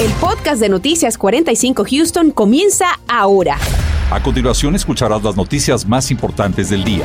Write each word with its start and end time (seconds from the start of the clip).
El 0.00 0.12
podcast 0.12 0.60
de 0.60 0.68
Noticias 0.68 1.18
45 1.18 1.84
Houston 1.90 2.30
comienza 2.30 3.00
ahora. 3.08 3.58
A 4.12 4.22
continuación 4.22 4.76
escucharás 4.76 5.24
las 5.24 5.34
noticias 5.36 5.84
más 5.84 6.12
importantes 6.12 6.70
del 6.70 6.84
día. 6.84 7.04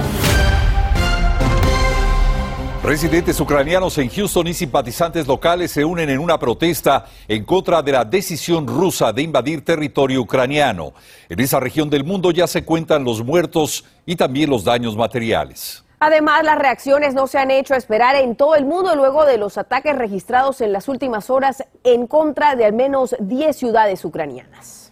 Residentes 2.83 3.39
ucranianos 3.39 3.97
en 3.97 4.09
Houston 4.09 4.45
y 4.45 4.53
simpatizantes 4.53 5.25
locales 5.25 5.71
se 5.71 5.83
unen 5.83 6.11
en 6.11 6.19
una 6.19 6.37
protesta 6.37 7.07
en 7.27 7.43
contra 7.45 7.81
de 7.81 7.93
la 7.93 8.05
decisión 8.05 8.67
rusa 8.67 9.11
de 9.11 9.23
invadir 9.23 9.65
territorio 9.65 10.21
ucraniano. 10.21 10.93
En 11.29 11.39
esa 11.39 11.59
región 11.59 11.89
del 11.89 12.03
mundo 12.03 12.29
ya 12.29 12.45
se 12.45 12.63
cuentan 12.63 13.03
los 13.03 13.23
muertos 13.23 13.85
y 14.05 14.15
también 14.15 14.51
los 14.51 14.63
daños 14.63 14.95
materiales. 14.95 15.83
Además, 16.05 16.43
las 16.43 16.59
reacciones 16.59 17.13
no 17.13 17.27
se 17.27 17.37
han 17.37 17.49
hecho 17.49 17.75
esperar 17.75 18.17
en 18.17 18.35
todo 18.35 18.55
el 18.55 18.65
mundo 18.65 18.93
luego 18.93 19.25
de 19.25 19.37
los 19.37 19.57
ataques 19.57 19.97
registrados 19.97 20.59
en 20.59 20.73
las 20.73 20.89
últimas 20.89 21.29
horas 21.29 21.63
en 21.85 22.07
contra 22.07 22.57
de 22.57 22.65
al 22.65 22.73
menos 22.73 23.15
10 23.21 23.55
ciudades 23.55 24.03
ucranianas. 24.03 24.91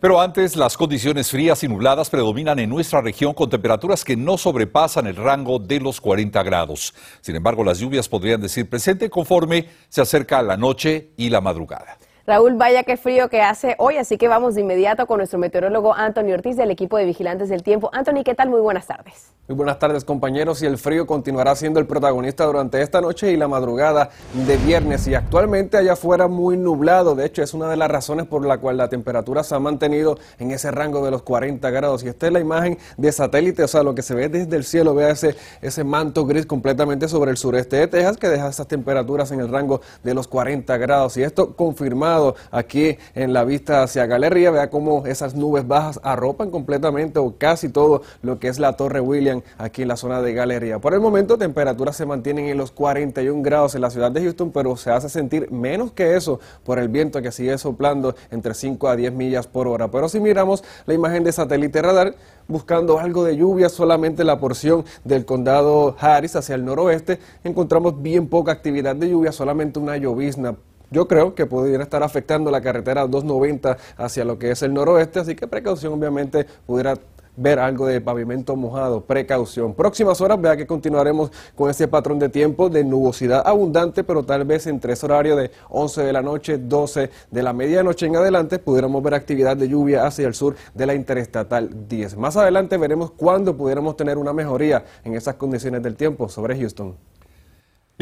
Pero 0.00 0.20
antes, 0.20 0.56
las 0.56 0.76
condiciones 0.76 1.30
frías 1.30 1.62
y 1.62 1.68
nubladas 1.68 2.10
predominan 2.10 2.58
en 2.58 2.70
nuestra 2.70 3.00
región 3.00 3.34
con 3.34 3.50
temperaturas 3.50 4.04
que 4.04 4.16
no 4.16 4.36
sobrepasan 4.36 5.06
el 5.06 5.14
rango 5.14 5.60
de 5.60 5.78
los 5.78 6.00
40 6.00 6.42
grados. 6.42 6.92
Sin 7.20 7.36
embargo, 7.36 7.62
las 7.62 7.78
lluvias 7.78 8.08
podrían 8.08 8.40
decir 8.40 8.68
presente 8.68 9.10
conforme 9.10 9.68
se 9.88 10.00
acerca 10.00 10.42
la 10.42 10.56
noche 10.56 11.12
y 11.18 11.30
la 11.30 11.40
madrugada. 11.40 11.98
Raúl, 12.30 12.54
vaya 12.54 12.84
qué 12.84 12.96
frío 12.96 13.28
que 13.28 13.42
hace 13.42 13.74
hoy, 13.78 13.96
así 13.96 14.16
que 14.16 14.28
vamos 14.28 14.54
de 14.54 14.60
inmediato 14.60 15.08
con 15.08 15.16
nuestro 15.16 15.40
meteorólogo 15.40 15.92
Antonio 15.92 16.36
Ortiz 16.36 16.56
del 16.56 16.70
equipo 16.70 16.96
de 16.96 17.04
Vigilantes 17.04 17.48
del 17.48 17.64
Tiempo. 17.64 17.90
Anthony, 17.92 18.22
¿qué 18.24 18.36
tal? 18.36 18.50
Muy 18.50 18.60
buenas 18.60 18.86
tardes. 18.86 19.32
Muy 19.48 19.56
buenas 19.56 19.80
tardes 19.80 20.04
compañeros 20.04 20.62
y 20.62 20.66
el 20.66 20.78
frío 20.78 21.08
continuará 21.08 21.56
siendo 21.56 21.80
el 21.80 21.86
protagonista 21.88 22.44
durante 22.44 22.82
esta 22.82 23.00
noche 23.00 23.32
y 23.32 23.36
la 23.36 23.48
madrugada 23.48 24.10
de 24.46 24.56
viernes 24.58 25.08
y 25.08 25.14
actualmente 25.16 25.76
allá 25.76 25.94
afuera 25.94 26.28
muy 26.28 26.56
nublado, 26.56 27.16
de 27.16 27.26
hecho 27.26 27.42
es 27.42 27.52
una 27.52 27.68
de 27.68 27.76
las 27.76 27.90
razones 27.90 28.26
por 28.26 28.46
la 28.46 28.58
cual 28.58 28.76
la 28.76 28.88
temperatura 28.88 29.42
se 29.42 29.56
ha 29.56 29.58
mantenido 29.58 30.16
en 30.38 30.52
ese 30.52 30.70
rango 30.70 31.04
de 31.04 31.10
los 31.10 31.22
40 31.22 31.68
grados 31.70 32.04
y 32.04 32.08
esta 32.10 32.28
es 32.28 32.32
la 32.32 32.38
imagen 32.38 32.78
de 32.96 33.10
satélite, 33.10 33.64
o 33.64 33.66
sea 33.66 33.82
lo 33.82 33.96
que 33.96 34.02
se 34.02 34.14
ve 34.14 34.28
desde 34.28 34.56
el 34.56 34.62
cielo, 34.62 34.94
vea 34.94 35.10
ese, 35.10 35.34
ese 35.62 35.82
manto 35.82 36.24
gris 36.26 36.46
completamente 36.46 37.08
sobre 37.08 37.32
el 37.32 37.36
sureste 37.36 37.74
de 37.74 37.88
Texas 37.88 38.18
que 38.18 38.28
deja 38.28 38.50
esas 38.50 38.68
temperaturas 38.68 39.32
en 39.32 39.40
el 39.40 39.48
rango 39.48 39.80
de 40.04 40.14
los 40.14 40.28
40 40.28 40.76
grados 40.76 41.16
y 41.16 41.24
esto 41.24 41.56
confirmado 41.56 42.19
aquí 42.50 42.98
en 43.14 43.32
la 43.32 43.44
vista 43.44 43.82
hacia 43.82 44.06
Galería, 44.06 44.50
vea 44.50 44.70
cómo 44.70 45.06
esas 45.06 45.34
nubes 45.34 45.66
bajas 45.66 46.00
arropan 46.02 46.50
completamente 46.50 47.18
o 47.18 47.36
casi 47.38 47.68
todo 47.68 48.02
lo 48.22 48.38
que 48.38 48.48
es 48.48 48.58
la 48.58 48.76
Torre 48.76 49.00
William 49.00 49.42
aquí 49.58 49.82
en 49.82 49.88
la 49.88 49.96
zona 49.96 50.22
de 50.22 50.32
Galería. 50.32 50.78
Por 50.78 50.94
el 50.94 51.00
momento, 51.00 51.38
temperaturas 51.38 51.96
se 51.96 52.06
mantienen 52.06 52.46
en 52.46 52.58
los 52.58 52.70
41 52.70 53.42
grados 53.42 53.74
en 53.74 53.82
la 53.82 53.90
ciudad 53.90 54.10
de 54.10 54.22
Houston, 54.22 54.50
pero 54.52 54.76
se 54.76 54.90
hace 54.90 55.08
sentir 55.08 55.50
menos 55.50 55.92
que 55.92 56.16
eso 56.16 56.40
por 56.64 56.78
el 56.78 56.88
viento 56.88 57.22
que 57.22 57.32
sigue 57.32 57.56
soplando 57.58 58.14
entre 58.30 58.54
5 58.54 58.88
a 58.88 58.96
10 58.96 59.12
millas 59.12 59.46
por 59.46 59.68
hora. 59.68 59.90
Pero 59.90 60.08
si 60.08 60.20
miramos 60.20 60.64
la 60.86 60.94
imagen 60.94 61.24
de 61.24 61.32
satélite 61.32 61.82
radar, 61.82 62.14
buscando 62.48 62.98
algo 62.98 63.24
de 63.24 63.36
lluvia 63.36 63.68
solamente 63.68 64.22
en 64.22 64.26
la 64.26 64.40
porción 64.40 64.84
del 65.04 65.24
condado 65.24 65.96
Harris 65.98 66.36
hacia 66.36 66.54
el 66.54 66.64
noroeste, 66.64 67.18
encontramos 67.44 68.02
bien 68.02 68.28
poca 68.28 68.52
actividad 68.52 68.96
de 68.96 69.10
lluvia, 69.10 69.32
solamente 69.32 69.78
una 69.78 69.96
llovizna 69.96 70.56
yo 70.90 71.06
creo 71.08 71.34
que 71.34 71.46
pudiera 71.46 71.82
estar 71.82 72.02
afectando 72.02 72.50
la 72.50 72.60
carretera 72.60 73.06
290 73.06 73.76
hacia 73.96 74.24
lo 74.24 74.38
que 74.38 74.50
es 74.50 74.62
el 74.62 74.74
noroeste, 74.74 75.20
así 75.20 75.34
que 75.34 75.46
precaución 75.46 75.92
obviamente 75.92 76.46
pudiera 76.66 76.94
ver 77.36 77.58
algo 77.58 77.86
de 77.86 78.00
pavimento 78.00 78.56
mojado, 78.56 79.02
precaución. 79.02 79.74
Próximas 79.74 80.20
horas, 80.20 80.40
vea 80.40 80.56
que 80.56 80.66
continuaremos 80.66 81.30
con 81.56 81.70
ese 81.70 81.88
patrón 81.88 82.18
de 82.18 82.28
tiempo 82.28 82.68
de 82.68 82.84
nubosidad 82.84 83.42
abundante, 83.46 84.04
pero 84.04 84.22
tal 84.24 84.44
vez 84.44 84.66
entre 84.66 84.92
ese 84.92 85.06
horario 85.06 85.36
de 85.36 85.50
11 85.70 86.02
de 86.02 86.12
la 86.12 86.22
noche, 86.22 86.58
12 86.58 87.10
de 87.30 87.42
la 87.42 87.52
medianoche 87.52 88.06
en 88.06 88.16
adelante, 88.16 88.58
pudiéramos 88.58 89.02
ver 89.02 89.14
actividad 89.14 89.56
de 89.56 89.68
lluvia 89.68 90.06
hacia 90.06 90.26
el 90.26 90.34
sur 90.34 90.54
de 90.74 90.86
la 90.86 90.94
Interestatal 90.94 91.88
10. 91.88 92.16
Más 92.16 92.36
adelante 92.36 92.76
veremos 92.76 93.12
cuándo 93.12 93.56
pudiéramos 93.56 93.96
tener 93.96 94.18
una 94.18 94.32
mejoría 94.32 94.84
en 95.04 95.14
esas 95.14 95.36
condiciones 95.36 95.82
del 95.82 95.96
tiempo 95.96 96.28
sobre 96.28 96.58
Houston. 96.58 96.96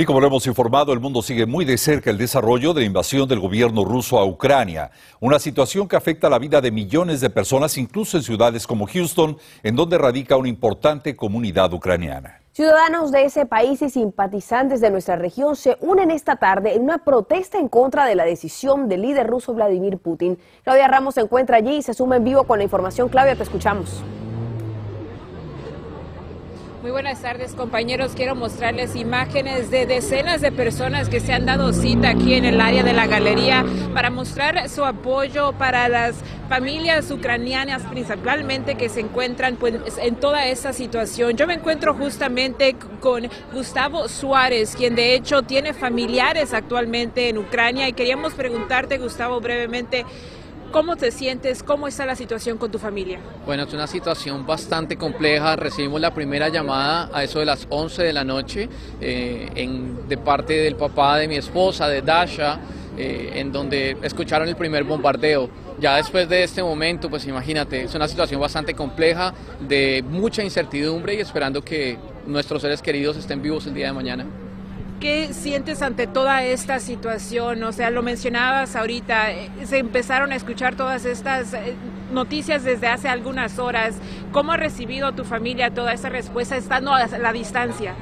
Y 0.00 0.04
como 0.04 0.20
lo 0.20 0.28
hemos 0.28 0.46
informado, 0.46 0.92
el 0.92 1.00
mundo 1.00 1.22
sigue 1.22 1.44
muy 1.44 1.64
de 1.64 1.76
cerca 1.76 2.08
el 2.08 2.18
desarrollo 2.18 2.72
de 2.72 2.82
la 2.82 2.86
invasión 2.86 3.28
del 3.28 3.40
gobierno 3.40 3.84
ruso 3.84 4.20
a 4.20 4.24
Ucrania, 4.24 4.92
una 5.18 5.40
situación 5.40 5.88
que 5.88 5.96
afecta 5.96 6.30
la 6.30 6.38
vida 6.38 6.60
de 6.60 6.70
millones 6.70 7.20
de 7.20 7.30
personas, 7.30 7.76
incluso 7.76 8.16
en 8.16 8.22
ciudades 8.22 8.64
como 8.64 8.86
Houston, 8.86 9.36
en 9.64 9.74
donde 9.74 9.98
radica 9.98 10.36
una 10.36 10.48
importante 10.48 11.16
comunidad 11.16 11.72
ucraniana. 11.72 12.40
Ciudadanos 12.52 13.10
de 13.10 13.24
ese 13.24 13.44
país 13.44 13.82
y 13.82 13.90
simpatizantes 13.90 14.80
de 14.80 14.92
nuestra 14.92 15.16
región 15.16 15.56
se 15.56 15.76
unen 15.80 16.12
esta 16.12 16.36
tarde 16.36 16.76
en 16.76 16.82
una 16.82 16.98
protesta 16.98 17.58
en 17.58 17.66
contra 17.66 18.06
de 18.06 18.14
la 18.14 18.24
decisión 18.24 18.88
del 18.88 19.02
líder 19.02 19.26
ruso 19.26 19.52
Vladimir 19.52 19.98
Putin. 19.98 20.38
Claudia 20.62 20.86
Ramos 20.86 21.16
se 21.16 21.22
encuentra 21.22 21.56
allí 21.56 21.78
y 21.78 21.82
se 21.82 21.92
suma 21.92 22.14
en 22.14 22.22
vivo 22.22 22.44
con 22.44 22.58
la 22.58 22.62
información. 22.62 23.08
Claudia, 23.08 23.34
te 23.34 23.42
escuchamos. 23.42 24.04
Muy 26.80 26.92
buenas 26.92 27.20
tardes 27.20 27.54
compañeros, 27.54 28.12
quiero 28.14 28.36
mostrarles 28.36 28.94
imágenes 28.94 29.68
de 29.68 29.84
decenas 29.84 30.40
de 30.40 30.52
personas 30.52 31.08
que 31.08 31.18
se 31.18 31.32
han 31.32 31.44
dado 31.44 31.72
cita 31.72 32.10
aquí 32.10 32.34
en 32.34 32.44
el 32.44 32.60
área 32.60 32.84
de 32.84 32.92
la 32.92 33.08
galería 33.08 33.64
para 33.92 34.10
mostrar 34.10 34.68
su 34.68 34.84
apoyo 34.84 35.54
para 35.54 35.88
las 35.88 36.14
familias 36.48 37.10
ucranianas 37.10 37.82
principalmente 37.82 38.76
que 38.76 38.88
se 38.88 39.00
encuentran 39.00 39.56
pues, 39.56 39.74
en 40.00 40.14
toda 40.14 40.46
esta 40.46 40.72
situación. 40.72 41.36
Yo 41.36 41.48
me 41.48 41.54
encuentro 41.54 41.94
justamente 41.94 42.76
con 43.00 43.28
Gustavo 43.52 44.06
Suárez, 44.06 44.76
quien 44.76 44.94
de 44.94 45.14
hecho 45.14 45.42
tiene 45.42 45.74
familiares 45.74 46.54
actualmente 46.54 47.28
en 47.28 47.38
Ucrania 47.38 47.88
y 47.88 47.92
queríamos 47.92 48.34
preguntarte 48.34 48.98
Gustavo 48.98 49.40
brevemente 49.40 50.06
¿Cómo 50.70 50.96
te 50.96 51.10
sientes? 51.10 51.62
¿Cómo 51.62 51.88
está 51.88 52.04
la 52.04 52.14
situación 52.14 52.58
con 52.58 52.70
tu 52.70 52.78
familia? 52.78 53.18
Bueno, 53.46 53.62
es 53.62 53.72
una 53.72 53.86
situación 53.86 54.44
bastante 54.46 54.98
compleja. 54.98 55.56
Recibimos 55.56 55.98
la 55.98 56.12
primera 56.12 56.50
llamada 56.50 57.08
a 57.10 57.24
eso 57.24 57.38
de 57.38 57.46
las 57.46 57.66
11 57.70 58.02
de 58.02 58.12
la 58.12 58.22
noche 58.22 58.68
eh, 59.00 59.48
de 60.06 60.18
parte 60.18 60.52
del 60.52 60.76
papá 60.76 61.16
de 61.16 61.26
mi 61.26 61.36
esposa, 61.36 61.88
de 61.88 62.02
Dasha, 62.02 62.60
eh, 62.98 63.32
en 63.36 63.50
donde 63.50 63.96
escucharon 64.02 64.46
el 64.46 64.56
primer 64.56 64.84
bombardeo. 64.84 65.48
Ya 65.80 65.96
después 65.96 66.28
de 66.28 66.44
este 66.44 66.62
momento, 66.62 67.08
pues 67.08 67.26
imagínate, 67.26 67.84
es 67.84 67.94
una 67.94 68.06
situación 68.06 68.38
bastante 68.38 68.74
compleja, 68.74 69.32
de 69.60 70.04
mucha 70.06 70.42
incertidumbre 70.42 71.14
y 71.14 71.20
esperando 71.20 71.62
que 71.62 71.96
nuestros 72.26 72.60
seres 72.60 72.82
queridos 72.82 73.16
estén 73.16 73.40
vivos 73.40 73.66
el 73.66 73.72
día 73.72 73.86
de 73.86 73.92
mañana. 73.94 74.26
¿Qué 75.00 75.32
sientes 75.32 75.80
ante 75.80 76.08
toda 76.08 76.42
esta 76.42 76.80
situación? 76.80 77.62
O 77.62 77.70
sea, 77.70 77.90
lo 77.90 78.02
mencionabas 78.02 78.74
ahorita, 78.74 79.30
eh, 79.30 79.48
se 79.64 79.78
empezaron 79.78 80.32
a 80.32 80.34
escuchar 80.34 80.74
todas 80.74 81.04
estas 81.04 81.54
eh, 81.54 81.74
noticias 82.12 82.64
desde 82.64 82.88
hace 82.88 83.08
algunas 83.08 83.60
horas. 83.60 83.94
¿Cómo 84.32 84.50
ha 84.50 84.56
recibido 84.56 85.12
tu 85.12 85.22
familia 85.22 85.70
toda 85.70 85.92
esa 85.92 86.08
respuesta 86.08 86.56
estando 86.56 86.92
a 86.92 87.06
la 87.06 87.32
distancia? 87.32 87.94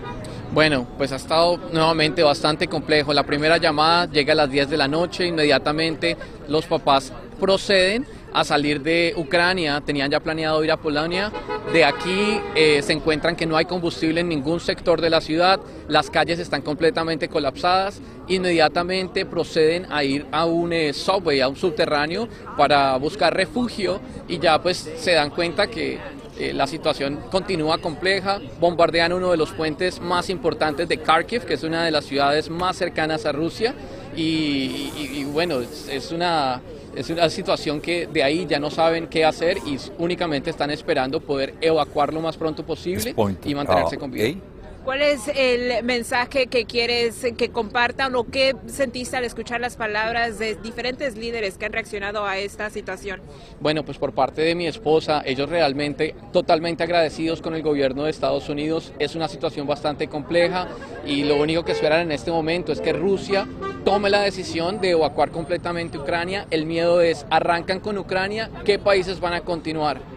Bueno, 0.53 0.87
pues 0.97 1.13
ha 1.13 1.17
estado 1.17 1.59
nuevamente 1.71 2.23
bastante 2.23 2.67
complejo. 2.67 3.13
La 3.13 3.25
primera 3.25 3.59
llamada 3.59 4.07
llega 4.07 4.33
a 4.33 4.37
las 4.37 4.51
10 4.51 4.71
de 4.71 4.77
la 4.79 4.89
noche, 4.89 5.27
inmediatamente 5.27 6.17
los 6.49 6.65
papás 6.65 7.13
proceden 7.39 8.07
a 8.33 8.45
salir 8.45 8.83
de 8.83 9.15
Ucrania, 9.17 9.81
tenían 9.85 10.11
ya 10.11 10.21
planeado 10.21 10.63
ir 10.65 10.71
a 10.71 10.77
Polonia. 10.77 11.33
De 11.73 11.85
aquí 11.85 12.41
eh, 12.55 12.81
se 12.83 12.93
encuentran 12.93 13.35
que 13.35 13.47
no 13.47 13.57
hay 13.57 13.65
combustible 13.65 14.21
en 14.21 14.29
ningún 14.29 14.61
sector 14.61 15.01
de 15.01 15.11
la 15.11 15.21
ciudad, 15.21 15.61
las 15.89 16.11
calles 16.11 16.39
están 16.39 16.63
completamente 16.63 17.29
colapsadas. 17.29 18.01
Inmediatamente 18.29 19.25
proceden 19.25 19.87
a 19.91 20.03
ir 20.05 20.27
a 20.33 20.47
un 20.47 20.73
eh, 20.73 20.93
subway, 20.93 21.41
a 21.41 21.49
un 21.49 21.57
subterráneo, 21.57 22.29
para 22.57 22.97
buscar 22.97 23.35
refugio 23.35 24.01
y 24.29 24.39
ya 24.39 24.61
pues 24.61 24.91
se 24.97 25.13
dan 25.13 25.31
cuenta 25.31 25.69
que 25.69 25.99
eh, 26.39 26.53
la 26.53 26.67
situación 26.67 27.19
continúa 27.31 27.79
compleja, 27.79 28.41
bombardean 28.61 29.13
uno 29.15 29.31
de 29.31 29.39
los 29.39 29.53
puentes 29.53 30.01
más 30.01 30.29
importantes 30.29 30.87
de 30.87 30.99
Kharkiv, 30.99 31.47
que 31.47 31.55
es 31.55 31.63
una 31.63 31.85
de 31.85 31.91
las 31.91 32.05
ciudades 32.05 32.51
más 32.51 32.77
cercanas 32.77 33.25
a 33.25 33.33
Rusia, 33.33 33.75
y, 34.15 35.25
bueno, 35.33 35.61
es 35.61 36.11
una 36.11 36.63
es 36.97 37.11
una 37.11 37.29
situación 37.29 37.81
que 37.81 38.07
de 38.07 38.23
ahí 38.23 38.47
ya 38.49 38.59
no 38.59 38.71
saben 38.71 39.07
qué 39.07 39.25
hacer 39.25 39.59
y 39.67 39.79
únicamente 39.99 40.51
están 40.51 40.71
esperando 40.71 41.21
poder 41.21 41.55
evacuar 41.61 42.13
lo 42.13 42.21
más 42.21 42.37
pronto 42.37 42.65
posible 42.65 43.15
y 43.45 43.55
mantenerse 43.55 43.99
con 43.99 44.11
vida. 44.11 44.39
¿Cuál 44.87 45.03
es 45.03 45.27
el 45.35 45.83
mensaje 45.83 46.47
que 46.47 46.65
quieres 46.65 47.27
que 47.37 47.49
compartan 47.49 48.15
o 48.15 48.23
qué 48.23 48.55
sentiste 48.67 49.17
al 49.17 49.25
escuchar 49.25 49.61
las 49.61 49.75
palabras 49.75 50.39
de 50.39 50.55
diferentes 50.55 51.17
líderes 51.17 51.59
que 51.59 51.67
han 51.67 51.73
reaccionado 51.73 52.25
a 52.25 52.39
esta 52.39 52.71
situación? 52.71 53.21
Bueno, 53.59 53.85
pues 53.85 53.99
por 53.99 54.13
parte 54.13 54.43
de 54.43 54.55
mi 54.55 54.69
esposa, 54.69 55.23
ellos 55.27 55.49
realmente 55.49 56.15
totalmente 56.33 56.85
agradecidos 56.85 57.43
con 57.43 57.57
el 57.57 57.63
gobierno 57.63 58.05
de 58.05 58.11
Estados 58.11 58.49
Unidos. 58.49 58.93
Es 59.01 59.17
una 59.17 59.27
situación 59.27 59.67
bastante 59.67 60.07
compleja 60.07 60.69
y 61.05 61.25
lo 61.25 61.35
único 61.35 61.65
que 61.65 61.73
esperan 61.73 62.03
en 62.03 62.13
este 62.13 62.31
momento 62.31 62.71
es 62.71 62.81
que 62.81 62.93
Rusia 62.93 63.49
tome 63.85 64.09
la 64.09 64.21
decisión 64.21 64.81
de 64.81 64.91
evacuar 64.91 65.33
completamente 65.33 65.99
Ucrania. 65.99 66.47
El 66.53 66.65
miedo 66.65 67.01
es, 67.01 67.27
arrancan 67.29 67.81
con 67.81 67.99
Ucrania, 67.99 68.53
¿qué 68.65 68.79
países 68.79 69.19
van 69.19 69.35
a 69.35 69.41
continuar? 69.41 70.16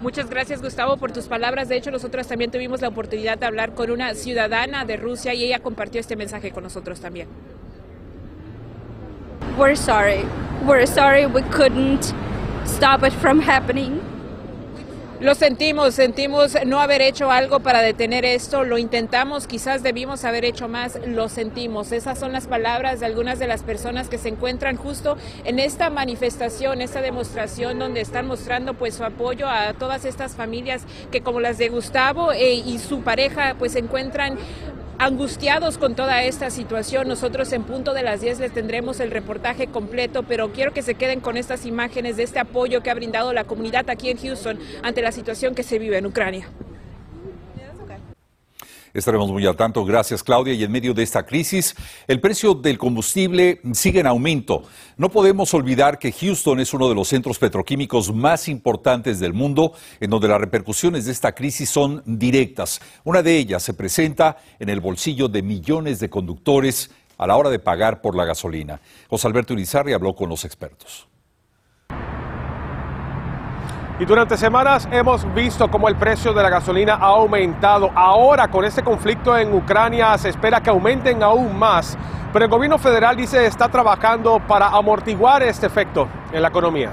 Muchas 0.00 0.28
gracias 0.28 0.60
Gustavo 0.60 0.96
por 0.96 1.12
tus 1.12 1.26
palabras. 1.26 1.68
De 1.68 1.76
hecho, 1.76 1.90
nosotros 1.90 2.26
también 2.26 2.50
tuvimos 2.50 2.82
la 2.82 2.88
oportunidad 2.88 3.38
de 3.38 3.46
hablar 3.46 3.74
con 3.74 3.90
una 3.90 4.14
ciudadana 4.14 4.84
de 4.84 4.96
Rusia 4.96 5.34
y 5.34 5.44
ella 5.44 5.60
compartió 5.60 6.00
este 6.00 6.16
mensaje 6.16 6.50
con 6.50 6.62
nosotros 6.62 7.00
también. 7.00 7.28
we're 9.56 9.76
sorry. 9.76 10.24
We're 10.66 10.86
sorry 10.86 11.26
we 11.26 11.42
couldn't 11.42 12.12
stop 12.64 13.02
it 13.02 13.12
from 13.12 13.40
happening. 13.40 14.13
Lo 15.24 15.34
sentimos, 15.34 15.94
sentimos 15.94 16.54
no 16.66 16.82
haber 16.82 17.00
hecho 17.00 17.30
algo 17.30 17.60
para 17.60 17.80
detener 17.80 18.26
esto, 18.26 18.62
lo 18.62 18.76
intentamos, 18.76 19.46
quizás 19.46 19.82
debimos 19.82 20.22
haber 20.26 20.44
hecho 20.44 20.68
más, 20.68 20.98
lo 21.06 21.30
sentimos. 21.30 21.92
Esas 21.92 22.18
son 22.18 22.32
las 22.32 22.46
palabras 22.46 23.00
de 23.00 23.06
algunas 23.06 23.38
de 23.38 23.46
las 23.46 23.62
personas 23.62 24.10
que 24.10 24.18
se 24.18 24.28
encuentran 24.28 24.76
justo 24.76 25.16
en 25.46 25.60
esta 25.60 25.88
manifestación, 25.88 26.82
esta 26.82 27.00
demostración 27.00 27.78
donde 27.78 28.02
están 28.02 28.26
mostrando 28.26 28.74
pues 28.74 28.96
su 28.96 29.04
apoyo 29.04 29.48
a 29.48 29.72
todas 29.72 30.04
estas 30.04 30.34
familias 30.34 30.82
que 31.10 31.22
como 31.22 31.40
las 31.40 31.56
de 31.56 31.70
Gustavo 31.70 32.34
eh, 32.34 32.52
y 32.52 32.78
su 32.78 33.00
pareja 33.00 33.56
pues 33.58 33.72
se 33.72 33.78
encuentran 33.78 34.36
angustiados 35.04 35.76
con 35.76 35.94
toda 35.94 36.22
esta 36.22 36.48
situación. 36.48 37.08
Nosotros 37.08 37.52
en 37.52 37.64
punto 37.64 37.92
de 37.92 38.02
las 38.02 38.22
10 38.22 38.40
les 38.40 38.52
tendremos 38.52 39.00
el 39.00 39.10
reportaje 39.10 39.66
completo, 39.66 40.22
pero 40.22 40.50
quiero 40.50 40.72
que 40.72 40.80
se 40.80 40.94
queden 40.94 41.20
con 41.20 41.36
estas 41.36 41.66
imágenes 41.66 42.16
de 42.16 42.22
este 42.22 42.38
apoyo 42.38 42.82
que 42.82 42.90
ha 42.90 42.94
brindado 42.94 43.34
la 43.34 43.44
comunidad 43.44 43.90
aquí 43.90 44.08
en 44.08 44.16
Houston 44.16 44.58
ante 44.82 45.02
la 45.02 45.12
situación 45.12 45.54
que 45.54 45.62
se 45.62 45.78
vive 45.78 45.98
en 45.98 46.06
Ucrania. 46.06 46.48
Estaremos 48.94 49.28
muy 49.32 49.44
al 49.44 49.56
tanto. 49.56 49.84
Gracias, 49.84 50.22
Claudia. 50.22 50.54
Y 50.54 50.62
en 50.62 50.70
medio 50.70 50.94
de 50.94 51.02
esta 51.02 51.26
crisis, 51.26 51.74
el 52.06 52.20
precio 52.20 52.54
del 52.54 52.78
combustible 52.78 53.60
sigue 53.72 53.98
en 53.98 54.06
aumento. 54.06 54.62
No 54.96 55.08
podemos 55.08 55.52
olvidar 55.52 55.98
que 55.98 56.12
Houston 56.12 56.60
es 56.60 56.72
uno 56.72 56.88
de 56.88 56.94
los 56.94 57.08
centros 57.08 57.40
petroquímicos 57.40 58.14
más 58.14 58.46
importantes 58.46 59.18
del 59.18 59.32
mundo, 59.32 59.72
en 59.98 60.10
donde 60.10 60.28
las 60.28 60.40
repercusiones 60.40 61.06
de 61.06 61.12
esta 61.12 61.34
crisis 61.34 61.68
son 61.70 62.04
directas. 62.06 62.80
Una 63.02 63.22
de 63.24 63.36
ellas 63.36 63.64
se 63.64 63.74
presenta 63.74 64.38
en 64.60 64.68
el 64.68 64.78
bolsillo 64.78 65.26
de 65.26 65.42
millones 65.42 65.98
de 65.98 66.08
conductores 66.08 66.92
a 67.18 67.26
la 67.26 67.36
hora 67.36 67.50
de 67.50 67.58
pagar 67.58 68.00
por 68.00 68.14
la 68.14 68.24
gasolina. 68.24 68.80
José 69.08 69.26
Alberto 69.26 69.54
Urizarri 69.54 69.92
habló 69.92 70.14
con 70.14 70.28
los 70.28 70.44
expertos. 70.44 71.08
Y 74.00 74.04
durante 74.06 74.36
semanas 74.36 74.88
hemos 74.90 75.32
visto 75.34 75.70
cómo 75.70 75.88
el 75.88 75.94
precio 75.94 76.32
de 76.32 76.42
la 76.42 76.50
gasolina 76.50 76.94
ha 76.94 77.06
aumentado. 77.06 77.92
Ahora 77.94 78.48
con 78.48 78.64
este 78.64 78.82
conflicto 78.82 79.38
en 79.38 79.54
Ucrania 79.54 80.18
se 80.18 80.30
espera 80.30 80.60
que 80.60 80.70
aumenten 80.70 81.22
aún 81.22 81.56
más. 81.56 81.96
Pero 82.32 82.44
el 82.44 82.50
gobierno 82.50 82.76
federal 82.76 83.16
dice 83.16 83.46
está 83.46 83.68
trabajando 83.68 84.42
para 84.48 84.66
amortiguar 84.66 85.44
este 85.44 85.66
efecto 85.66 86.08
en 86.32 86.42
la 86.42 86.48
economía. 86.48 86.92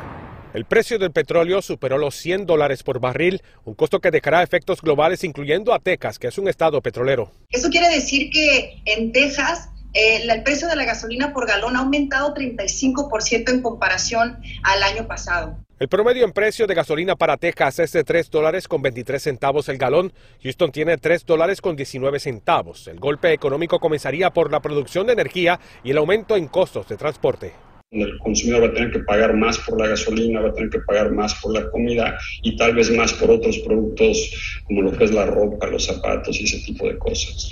El 0.53 0.65
precio 0.65 0.99
del 0.99 1.11
petróleo 1.11 1.63
superó 1.63 1.97
los 1.97 2.13
100 2.17 2.45
dólares 2.45 2.83
por 2.83 2.99
barril, 2.99 3.41
un 3.65 3.73
costo 3.73 3.99
que 3.99 4.11
dejará 4.11 4.43
efectos 4.43 4.79
globales 4.79 5.23
incluyendo 5.23 5.73
a 5.73 5.79
Texas, 5.79 6.19
que 6.19 6.27
es 6.27 6.37
un 6.37 6.49
estado 6.49 6.81
petrolero. 6.81 7.31
Eso 7.49 7.69
quiere 7.69 7.89
decir 7.89 8.29
que 8.29 8.79
en 8.85 9.11
Texas 9.11 9.71
eh, 9.93 10.23
el 10.29 10.43
precio 10.43 10.67
de 10.67 10.75
la 10.75 10.85
gasolina 10.85 11.33
por 11.33 11.47
galón 11.47 11.75
ha 11.75 11.79
aumentado 11.79 12.33
35% 12.33 13.49
en 13.51 13.61
comparación 13.61 14.39
al 14.63 14.83
año 14.83 15.07
pasado. 15.07 15.57
El 15.79 15.89
promedio 15.89 16.25
en 16.25 16.31
precio 16.31 16.67
de 16.67 16.75
gasolina 16.75 17.15
para 17.15 17.37
Texas 17.37 17.79
es 17.79 17.91
de 17.91 18.03
3 18.03 18.29
dólares 18.29 18.67
con 18.67 18.83
23 18.83 19.21
centavos 19.21 19.67
el 19.67 19.79
galón. 19.79 20.13
Houston 20.43 20.71
tiene 20.71 20.97
3 20.97 21.25
dólares 21.25 21.59
con 21.59 21.75
19 21.75 22.19
centavos. 22.19 22.87
El 22.87 22.99
golpe 22.99 23.33
económico 23.33 23.79
comenzaría 23.79 24.29
por 24.29 24.51
la 24.51 24.59
producción 24.59 25.07
de 25.07 25.13
energía 25.13 25.59
y 25.83 25.89
el 25.89 25.97
aumento 25.97 26.35
en 26.35 26.47
costos 26.47 26.87
de 26.87 26.97
transporte 26.97 27.53
el 27.91 28.17
consumidor 28.19 28.63
va 28.63 28.67
a 28.67 28.73
tener 28.73 28.91
que 28.91 28.99
pagar 28.99 29.35
más 29.35 29.57
por 29.57 29.77
la 29.77 29.87
gasolina, 29.87 30.39
va 30.39 30.49
a 30.49 30.53
tener 30.53 30.69
que 30.69 30.79
pagar 30.79 31.11
más 31.11 31.35
por 31.35 31.53
la 31.53 31.69
comida 31.69 32.17
y 32.41 32.55
tal 32.55 32.73
vez 32.73 32.89
más 32.89 33.11
por 33.13 33.29
otros 33.29 33.59
productos 33.59 34.61
como 34.63 34.81
lo 34.81 34.93
que 34.93 35.03
es 35.03 35.11
la 35.11 35.25
ropa, 35.25 35.67
los 35.67 35.87
zapatos 35.87 36.39
y 36.39 36.45
ese 36.45 36.59
tipo 36.59 36.87
de 36.87 36.97
cosas. 36.97 37.51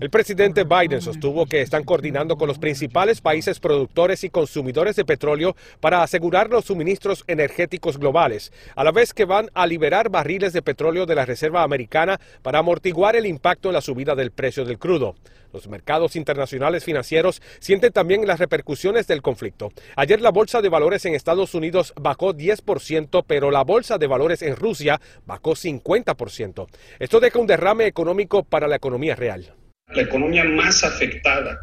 El 0.00 0.10
presidente 0.10 0.62
Biden 0.62 1.02
sostuvo 1.02 1.44
que 1.46 1.60
están 1.60 1.82
coordinando 1.82 2.36
con 2.36 2.46
los 2.46 2.60
principales 2.60 3.20
países 3.20 3.58
productores 3.58 4.22
y 4.22 4.30
consumidores 4.30 4.94
de 4.94 5.04
petróleo 5.04 5.56
para 5.80 6.04
asegurar 6.04 6.50
los 6.50 6.66
suministros 6.66 7.24
energéticos 7.26 7.98
globales, 7.98 8.52
a 8.76 8.84
la 8.84 8.92
vez 8.92 9.12
que 9.12 9.24
van 9.24 9.50
a 9.54 9.66
liberar 9.66 10.08
barriles 10.08 10.52
de 10.52 10.62
petróleo 10.62 11.04
de 11.04 11.16
la 11.16 11.26
Reserva 11.26 11.64
Americana 11.64 12.20
para 12.42 12.60
amortiguar 12.60 13.16
el 13.16 13.26
impacto 13.26 13.70
en 13.70 13.74
la 13.74 13.80
subida 13.80 14.14
del 14.14 14.30
precio 14.30 14.64
del 14.64 14.78
crudo. 14.78 15.16
Los 15.52 15.68
mercados 15.68 16.16
internacionales 16.16 16.43
financieros 16.84 17.42
sienten 17.60 17.92
también 17.92 18.26
las 18.26 18.38
repercusiones 18.38 19.06
del 19.06 19.22
conflicto. 19.22 19.72
Ayer 19.96 20.20
la 20.20 20.30
bolsa 20.30 20.62
de 20.62 20.68
valores 20.68 21.04
en 21.04 21.14
Estados 21.14 21.54
Unidos 21.54 21.92
bajó 21.96 22.34
10%, 22.34 23.24
pero 23.26 23.50
la 23.50 23.64
bolsa 23.64 23.98
de 23.98 24.06
valores 24.06 24.42
en 24.42 24.56
Rusia 24.56 25.00
bajó 25.26 25.52
50%. 25.52 26.66
Esto 26.98 27.20
deja 27.20 27.38
un 27.38 27.46
derrame 27.46 27.86
económico 27.86 28.42
para 28.42 28.68
la 28.68 28.76
economía 28.76 29.14
real. 29.14 29.54
La 29.88 30.02
economía 30.02 30.44
más 30.44 30.82
afectada 30.84 31.60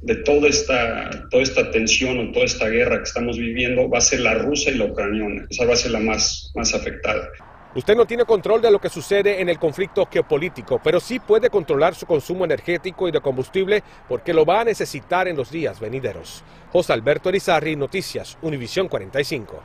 de 0.00 0.16
toda 0.16 0.48
esta, 0.48 1.10
toda 1.30 1.42
esta 1.42 1.70
tensión 1.70 2.18
o 2.18 2.32
toda 2.32 2.44
esta 2.44 2.68
guerra 2.68 2.98
que 2.98 3.04
estamos 3.04 3.38
viviendo 3.38 3.88
va 3.88 3.98
a 3.98 4.02
ser 4.02 4.20
la 4.20 4.34
rusa 4.34 4.70
y 4.70 4.74
la 4.74 4.84
ucraniana. 4.84 5.46
Esa 5.50 5.64
va 5.64 5.72
a 5.72 5.76
ser 5.76 5.92
la 5.92 6.00
más, 6.00 6.52
más 6.54 6.74
afectada. 6.74 7.28
Usted 7.74 7.96
no 7.96 8.06
tiene 8.06 8.24
control 8.24 8.62
de 8.62 8.70
lo 8.70 8.80
que 8.80 8.88
sucede 8.88 9.40
en 9.40 9.48
el 9.48 9.58
conflicto 9.58 10.06
geopolítico, 10.10 10.80
pero 10.82 11.00
sí 11.00 11.18
puede 11.18 11.50
controlar 11.50 11.96
su 11.96 12.06
consumo 12.06 12.44
energético 12.44 13.08
y 13.08 13.10
de 13.10 13.20
combustible 13.20 13.82
porque 14.08 14.32
lo 14.32 14.44
va 14.44 14.60
a 14.60 14.64
necesitar 14.64 15.26
en 15.26 15.36
los 15.36 15.50
días 15.50 15.80
venideros. 15.80 16.44
José 16.72 16.92
Alberto 16.92 17.30
Erizarri, 17.30 17.74
Noticias, 17.74 18.38
Univisión 18.42 18.86
45. 18.86 19.60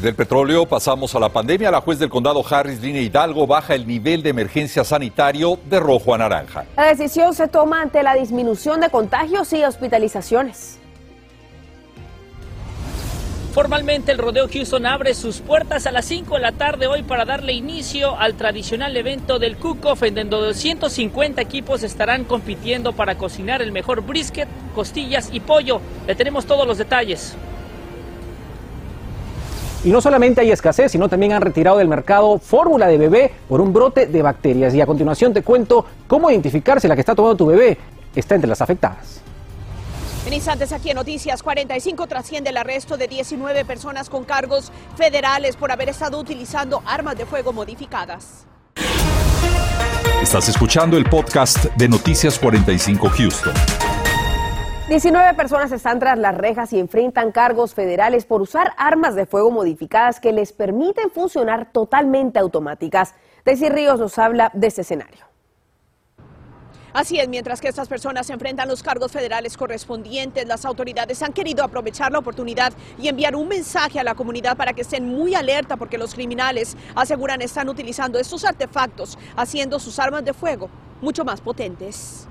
Del 0.00 0.14
petróleo 0.14 0.66
pasamos 0.66 1.12
a 1.16 1.18
la 1.18 1.30
pandemia. 1.30 1.72
La 1.72 1.80
juez 1.80 1.98
del 1.98 2.10
condado 2.10 2.44
Harris, 2.48 2.80
Lina 2.80 3.00
Hidalgo, 3.00 3.46
baja 3.46 3.74
el 3.74 3.86
nivel 3.86 4.22
de 4.22 4.30
emergencia 4.30 4.84
sanitario 4.84 5.58
de 5.64 5.80
rojo 5.80 6.14
a 6.14 6.18
naranja. 6.18 6.66
La 6.76 6.84
decisión 6.84 7.34
se 7.34 7.48
toma 7.48 7.80
ante 7.80 8.02
la 8.02 8.14
disminución 8.14 8.80
de 8.80 8.90
contagios 8.90 9.52
y 9.52 9.64
hospitalizaciones. 9.64 10.78
Formalmente 13.54 14.10
el 14.10 14.18
Rodeo 14.18 14.48
Houston 14.52 14.84
abre 14.84 15.14
sus 15.14 15.38
puertas 15.38 15.86
a 15.86 15.92
las 15.92 16.06
5 16.06 16.34
de 16.34 16.40
la 16.40 16.50
tarde 16.50 16.88
hoy 16.88 17.04
para 17.04 17.24
darle 17.24 17.52
inicio 17.52 18.18
al 18.18 18.34
tradicional 18.34 18.96
evento 18.96 19.38
del 19.38 19.56
Cook-Off 19.56 20.02
en 20.02 20.16
donde 20.16 20.38
250 20.38 21.40
equipos 21.40 21.84
estarán 21.84 22.24
compitiendo 22.24 22.94
para 22.94 23.14
cocinar 23.14 23.62
el 23.62 23.70
mejor 23.70 24.00
brisket, 24.00 24.48
costillas 24.74 25.28
y 25.32 25.38
pollo. 25.38 25.80
Le 26.08 26.16
tenemos 26.16 26.46
todos 26.46 26.66
los 26.66 26.78
detalles. 26.78 27.36
Y 29.84 29.90
no 29.90 30.00
solamente 30.00 30.40
hay 30.40 30.50
escasez, 30.50 30.90
sino 30.90 31.08
también 31.08 31.30
han 31.30 31.42
retirado 31.42 31.78
del 31.78 31.86
mercado 31.86 32.40
fórmula 32.40 32.88
de 32.88 32.98
bebé 32.98 33.30
por 33.48 33.60
un 33.60 33.72
brote 33.72 34.08
de 34.08 34.20
bacterias. 34.20 34.74
Y 34.74 34.80
a 34.80 34.86
continuación 34.86 35.32
te 35.32 35.42
cuento 35.42 35.86
cómo 36.08 36.28
identificar 36.28 36.80
si 36.80 36.88
la 36.88 36.96
que 36.96 37.02
está 37.02 37.14
tomando 37.14 37.36
tu 37.36 37.46
bebé 37.46 37.78
está 38.16 38.34
entre 38.34 38.48
las 38.48 38.60
afectadas. 38.60 39.22
En 40.26 40.32
instantes 40.32 40.72
aquí 40.72 40.88
en 40.88 40.96
Noticias 40.96 41.42
45 41.42 42.06
trasciende 42.06 42.48
el 42.48 42.56
arresto 42.56 42.96
de 42.96 43.08
19 43.08 43.66
personas 43.66 44.08
con 44.08 44.24
cargos 44.24 44.72
federales 44.96 45.54
por 45.54 45.70
haber 45.70 45.90
estado 45.90 46.18
utilizando 46.18 46.82
armas 46.86 47.18
de 47.18 47.26
fuego 47.26 47.52
modificadas. 47.52 48.46
Estás 50.22 50.48
escuchando 50.48 50.96
el 50.96 51.04
podcast 51.04 51.66
de 51.76 51.88
Noticias 51.88 52.38
45 52.38 53.10
Houston. 53.10 53.52
19 54.88 55.34
personas 55.34 55.72
están 55.72 55.98
tras 55.98 56.18
las 56.18 56.34
rejas 56.34 56.72
y 56.72 56.78
enfrentan 56.78 57.30
cargos 57.30 57.74
federales 57.74 58.24
por 58.24 58.40
usar 58.40 58.72
armas 58.78 59.14
de 59.14 59.26
fuego 59.26 59.50
modificadas 59.50 60.20
que 60.20 60.32
les 60.32 60.52
permiten 60.54 61.10
funcionar 61.10 61.70
totalmente 61.70 62.38
automáticas. 62.38 63.14
Daisy 63.44 63.68
Ríos 63.68 64.00
nos 64.00 64.18
habla 64.18 64.50
de 64.54 64.68
este 64.68 64.80
escenario. 64.80 65.33
Así 66.94 67.18
es, 67.18 67.28
mientras 67.28 67.60
que 67.60 67.66
estas 67.66 67.88
personas 67.88 68.30
enfrentan 68.30 68.68
los 68.68 68.80
cargos 68.80 69.10
federales 69.10 69.56
correspondientes, 69.56 70.46
las 70.46 70.64
autoridades 70.64 71.20
han 71.24 71.32
querido 71.32 71.64
aprovechar 71.64 72.12
la 72.12 72.20
oportunidad 72.20 72.72
y 73.00 73.08
enviar 73.08 73.34
un 73.34 73.48
mensaje 73.48 73.98
a 73.98 74.04
la 74.04 74.14
comunidad 74.14 74.56
para 74.56 74.74
que 74.74 74.82
estén 74.82 75.08
muy 75.08 75.34
alerta 75.34 75.76
porque 75.76 75.98
los 75.98 76.14
criminales 76.14 76.76
aseguran 76.94 77.42
están 77.42 77.68
utilizando 77.68 78.16
estos 78.20 78.44
artefactos 78.44 79.18
haciendo 79.36 79.80
sus 79.80 79.98
armas 79.98 80.24
de 80.24 80.34
fuego 80.34 80.70
mucho 81.00 81.24
más 81.24 81.40
potentes. 81.40 82.26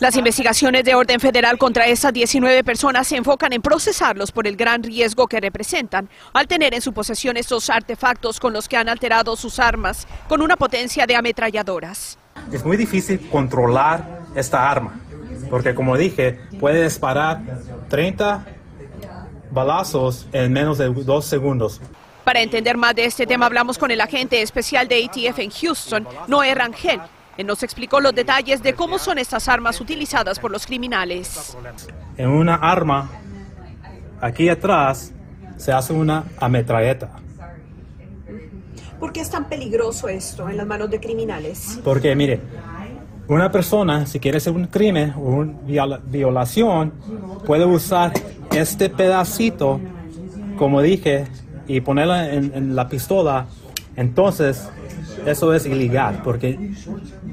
Las 0.00 0.16
investigaciones 0.16 0.84
de 0.84 0.94
orden 0.94 1.20
federal 1.20 1.58
contra 1.58 1.86
estas 1.86 2.12
19 2.12 2.64
personas 2.64 3.06
se 3.06 3.16
enfocan 3.16 3.52
en 3.52 3.62
procesarlos 3.62 4.32
por 4.32 4.46
el 4.46 4.56
gran 4.56 4.82
riesgo 4.82 5.26
que 5.26 5.40
representan 5.40 6.08
al 6.32 6.46
tener 6.46 6.74
en 6.74 6.80
su 6.80 6.92
posesión 6.92 7.36
estos 7.36 7.70
artefactos 7.70 8.40
con 8.40 8.52
los 8.52 8.68
que 8.68 8.76
han 8.76 8.88
alterado 8.88 9.36
sus 9.36 9.58
armas 9.58 10.06
con 10.28 10.42
una 10.42 10.56
potencia 10.56 11.06
de 11.06 11.16
ametralladoras. 11.16 12.18
Es 12.52 12.64
muy 12.64 12.76
difícil 12.76 13.28
controlar 13.30 14.20
esta 14.34 14.70
arma, 14.70 15.00
porque 15.50 15.74
como 15.74 15.96
dije, 15.96 16.40
puede 16.58 16.82
disparar 16.82 17.40
30 17.88 18.46
balazos 19.50 20.26
en 20.32 20.52
menos 20.52 20.78
de 20.78 20.88
dos 20.88 21.26
segundos. 21.26 21.80
Para 22.24 22.40
entender 22.40 22.76
más 22.76 22.94
de 22.94 23.04
este 23.04 23.26
tema, 23.26 23.46
hablamos 23.46 23.78
con 23.78 23.90
el 23.90 24.00
agente 24.00 24.42
especial 24.42 24.88
de 24.88 25.04
ATF 25.04 25.38
en 25.38 25.50
Houston, 25.50 26.06
Noé 26.28 26.54
Rangel. 26.54 27.00
Él 27.36 27.46
nos 27.46 27.62
explicó 27.62 28.00
los 28.00 28.14
detalles 28.14 28.62
de 28.62 28.74
cómo 28.74 28.98
son 28.98 29.18
estas 29.18 29.48
armas 29.48 29.80
utilizadas 29.80 30.38
por 30.38 30.50
los 30.50 30.66
criminales. 30.66 31.56
En 32.16 32.28
una 32.28 32.56
arma, 32.56 33.10
aquí 34.20 34.48
atrás, 34.48 35.12
se 35.56 35.72
hace 35.72 35.92
una 35.92 36.24
ametralleta. 36.38 37.10
¿Por 38.98 39.12
qué 39.12 39.20
es 39.20 39.30
tan 39.30 39.48
peligroso 39.48 40.08
esto 40.08 40.48
en 40.50 40.58
las 40.58 40.66
manos 40.66 40.90
de 40.90 41.00
criminales? 41.00 41.80
Porque, 41.82 42.14
mire, 42.14 42.40
una 43.28 43.50
persona, 43.50 44.04
si 44.04 44.20
quiere 44.20 44.36
hacer 44.38 44.52
un 44.52 44.66
crimen 44.66 45.14
o 45.16 45.20
una 45.20 45.98
violación, 46.04 46.92
puede 47.46 47.64
usar 47.64 48.12
este 48.50 48.90
pedacito, 48.90 49.80
como 50.58 50.82
dije, 50.82 51.26
y 51.70 51.80
ponerla 51.80 52.32
en, 52.32 52.74
la 52.74 52.88
pistola. 52.88 53.46
Entonces, 53.96 54.68
eso 55.24 55.54
es 55.54 55.66
ilegal, 55.66 56.20
porque 56.24 56.58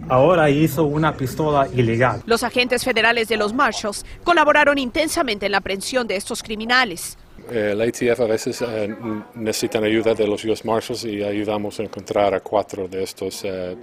ahora 0.10 0.50
hizo 0.50 0.84
una 0.84 1.16
pistola 1.16 1.68
ilegal. 1.74 2.22
Los 2.26 2.44
agentes 2.44 2.84
federales 2.84 3.28
de 3.28 3.38
los 3.38 3.54
Marshalls 3.54 4.06
colaboraron 4.24 4.78
intensamente 4.78 5.48
en 5.48 5.54
la 5.54 5.60
aprehensión 5.60 6.08
de 6.08 6.16
estos 6.16 6.44
criminales. 6.44 7.18
Eh, 7.50 7.74
la 7.76 7.86
ATF 7.86 8.20
a 8.20 8.26
veces 8.26 8.62
eh, 8.62 8.94
necesitan 9.36 9.84
ayuda 9.84 10.14
de 10.14 10.28
los 10.28 10.44
US 10.44 10.66
Marshals 10.66 11.06
y 11.06 11.24
ayudamos 11.24 11.80
a 11.80 11.84
encontrar 11.84 12.34
a 12.34 12.42
cuatro 12.42 12.88
de 12.88 13.04
estos, 13.04 13.44
eh, 13.46 13.76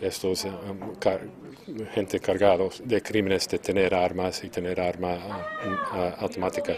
estos 0.00 0.46
gente 1.94 2.18
cargados 2.20 2.82
de 2.84 3.00
crímenes 3.00 3.48
de 3.48 3.58
tener 3.58 3.94
armas 3.94 4.42
y 4.44 4.48
tener 4.48 4.80
arma 4.80 5.16
automática. 6.18 6.74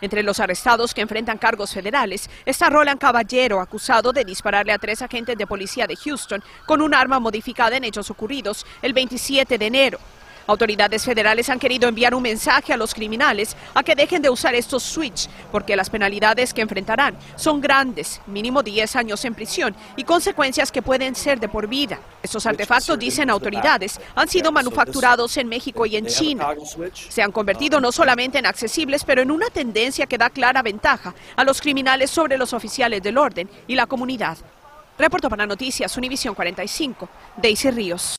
Entre 0.00 0.22
los 0.22 0.40
arrestados 0.40 0.92
que 0.92 1.00
enfrentan 1.00 1.38
cargos 1.38 1.72
federales 1.72 2.28
está 2.44 2.68
Roland 2.68 2.98
Caballero, 2.98 3.60
acusado 3.60 4.12
de 4.12 4.24
dispararle 4.24 4.72
a 4.72 4.78
tres 4.78 5.02
agentes 5.02 5.38
de 5.38 5.46
policía 5.46 5.86
de 5.86 5.96
Houston 5.96 6.42
con 6.66 6.82
un 6.82 6.94
arma 6.94 7.18
modificada 7.18 7.76
en 7.76 7.84
hechos 7.84 8.10
ocurridos 8.10 8.66
el 8.82 8.92
27 8.92 9.58
de 9.58 9.66
enero. 9.66 9.98
Autoridades 10.46 11.04
federales 11.04 11.48
han 11.50 11.58
querido 11.58 11.88
enviar 11.88 12.14
un 12.14 12.22
mensaje 12.22 12.72
a 12.72 12.76
los 12.76 12.94
criminales 12.94 13.56
a 13.74 13.82
que 13.82 13.96
dejen 13.96 14.22
de 14.22 14.30
usar 14.30 14.54
estos 14.54 14.82
switch, 14.82 15.28
porque 15.50 15.76
las 15.76 15.90
penalidades 15.90 16.54
que 16.54 16.60
enfrentarán 16.60 17.16
son 17.34 17.60
grandes, 17.60 18.20
mínimo 18.26 18.62
10 18.62 18.96
años 18.96 19.24
en 19.24 19.34
prisión 19.34 19.74
y 19.96 20.04
consecuencias 20.04 20.70
que 20.70 20.82
pueden 20.82 21.14
ser 21.14 21.40
de 21.40 21.48
por 21.48 21.66
vida. 21.66 21.98
Estos 22.22 22.46
artefactos, 22.46 22.98
dicen 22.98 23.30
autoridades, 23.30 24.00
han 24.14 24.28
sido 24.28 24.52
manufacturados 24.52 25.36
en 25.36 25.48
México 25.48 25.84
y 25.86 25.96
en 25.96 26.06
China. 26.06 26.48
Se 26.92 27.22
han 27.22 27.32
convertido 27.32 27.80
no 27.80 27.90
solamente 27.90 28.38
en 28.38 28.46
accesibles, 28.46 29.04
pero 29.04 29.22
en 29.22 29.30
una 29.30 29.50
tendencia 29.50 30.06
que 30.06 30.18
da 30.18 30.30
clara 30.30 30.62
ventaja 30.62 31.14
a 31.34 31.44
los 31.44 31.60
criminales 31.60 32.10
sobre 32.10 32.38
los 32.38 32.52
oficiales 32.52 33.02
del 33.02 33.18
orden 33.18 33.48
y 33.66 33.74
la 33.74 33.86
comunidad. 33.86 34.38
Reporto 34.98 35.28
para 35.28 35.46
Noticias 35.46 35.96
Univisión 35.96 36.34
45, 36.34 37.08
Daisy 37.36 37.70
Ríos. 37.70 38.16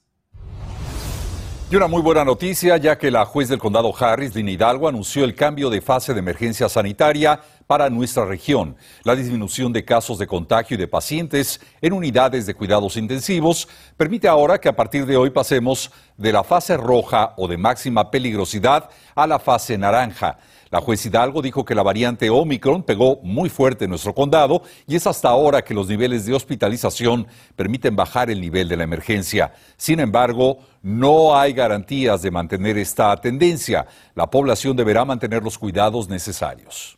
Y 1.70 1.76
una 1.76 1.88
muy 1.88 2.02
buena 2.02 2.24
noticia, 2.24 2.78
ya 2.78 2.98
que 2.98 3.12
la 3.12 3.26
juez 3.26 3.50
del 3.50 3.60
condado 3.60 3.94
Harris, 3.94 4.34
Lina 4.34 4.52
Hidalgo, 4.52 4.88
anunció 4.88 5.26
el 5.26 5.36
cambio 5.36 5.70
de 5.70 5.82
fase 5.82 6.14
de 6.14 6.20
emergencia 6.20 6.70
sanitaria 6.70 7.42
para 7.68 7.90
nuestra 7.90 8.24
región. 8.24 8.78
La 9.04 9.18
disminución 9.18 9.74
de 9.74 9.84
casos 9.84 10.18
de 10.18 10.28
contagio 10.28 10.76
y 10.76 10.78
de 10.78 10.88
pacientes 10.88 11.60
en 11.82 11.92
unidades 11.92 12.46
de 12.46 12.54
cuidados 12.54 12.96
intensivos 12.96 13.68
permite 13.98 14.30
ahora 14.30 14.62
que 14.62 14.70
a 14.70 14.78
partir 14.78 15.06
de 15.06 15.18
hoy 15.18 15.30
pasemos 15.30 15.92
de 16.16 16.32
la 16.32 16.46
fase 16.46 16.78
roja 16.78 17.34
o 17.36 17.50
de 17.50 17.58
máxima 17.58 18.10
peligrosidad 18.12 18.90
a 19.14 19.28
la 19.28 19.38
fase 19.38 19.78
naranja. 19.78 20.38
La 20.70 20.82
juez 20.82 21.06
Hidalgo 21.06 21.42
dijo 21.42 21.64
que 21.64 21.76
la 21.76 21.84
variante 21.84 22.30
Omicron 22.30 22.84
pegó 22.84 23.20
muy 23.24 23.50
fuerte 23.50 23.86
en 23.86 23.92
nuestro 23.92 24.14
condado 24.14 24.64
y 24.86 24.96
es 24.96 25.08
hasta 25.08 25.30
ahora 25.30 25.64
que 25.64 25.74
los 25.74 25.88
niveles 25.88 26.26
de 26.26 26.34
hospitalización 26.34 27.28
permiten 27.56 27.96
bajar 27.96 28.30
el 28.30 28.42
nivel 28.42 28.68
de 28.68 28.78
la 28.78 28.84
emergencia. 28.84 29.54
Sin 29.78 30.00
embargo, 30.00 30.60
no 30.82 31.38
hay 31.38 31.54
garantías 31.54 32.22
de 32.22 32.32
mantener 32.32 32.78
esta 32.78 33.16
tendencia. 33.18 33.88
La 34.16 34.30
población 34.30 34.76
deberá 34.76 35.06
mantener 35.06 35.44
los 35.44 35.58
cuidados 35.58 36.10
necesarios. 36.10 36.98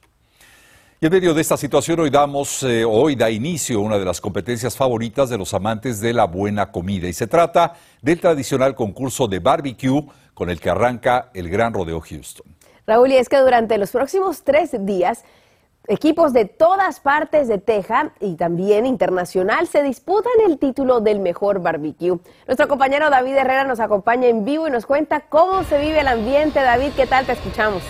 Y 1.02 1.06
en 1.06 1.14
medio 1.14 1.34
de 1.34 1.40
esta 1.40 1.56
situación 1.56 2.02
hoy 2.02 2.10
damos, 2.10 2.62
eh, 2.64 2.84
hoy 2.84 3.16
da 3.16 3.30
inicio 3.30 3.80
una 3.80 3.98
de 3.98 4.04
las 4.04 4.20
competencias 4.20 4.76
favoritas 4.76 5.30
de 5.30 5.38
los 5.38 5.54
amantes 5.54 6.02
de 6.02 6.12
la 6.12 6.26
buena 6.26 6.74
comida 6.74 7.08
y 7.08 7.14
se 7.14 7.26
trata 7.26 7.76
del 8.02 8.20
tradicional 8.20 8.76
concurso 8.76 9.26
de 9.26 9.40
barbecue 9.40 10.04
con 10.34 10.50
el 10.50 10.60
que 10.60 10.70
arranca 10.70 11.30
el 11.34 11.50
Gran 11.50 11.74
Rodeo 11.74 12.02
Houston. 12.02 12.46
Raúl, 12.90 13.12
y 13.12 13.18
es 13.18 13.30
que 13.30 13.38
durante 13.38 13.78
los 13.78 13.92
próximos 13.92 14.44
tres 14.44 14.72
días, 14.86 15.24
equipos 15.88 16.34
de 16.34 16.46
todas 16.46 17.00
partes 17.00 17.48
de 17.48 17.58
Texas 17.58 18.08
y 18.20 18.36
también 18.36 18.86
internacional 18.86 19.68
se 19.68 19.84
disputan 19.84 20.34
el 20.46 20.58
título 20.58 21.00
del 21.00 21.20
mejor 21.20 21.62
barbecue. 21.62 22.20
Nuestro 22.48 22.68
compañero 22.68 23.10
David 23.10 23.36
Herrera 23.36 23.64
nos 23.64 23.80
acompaña 23.80 24.28
en 24.28 24.44
vivo 24.44 24.68
y 24.68 24.72
nos 24.72 24.86
cuenta 24.86 25.22
cómo 25.22 25.64
se 25.64 25.80
vive 25.80 26.02
el 26.02 26.08
ambiente. 26.08 26.62
David, 26.62 26.92
¿qué 26.96 27.08
tal? 27.08 27.26
Te 27.26 27.34
escuchamos. 27.34 27.84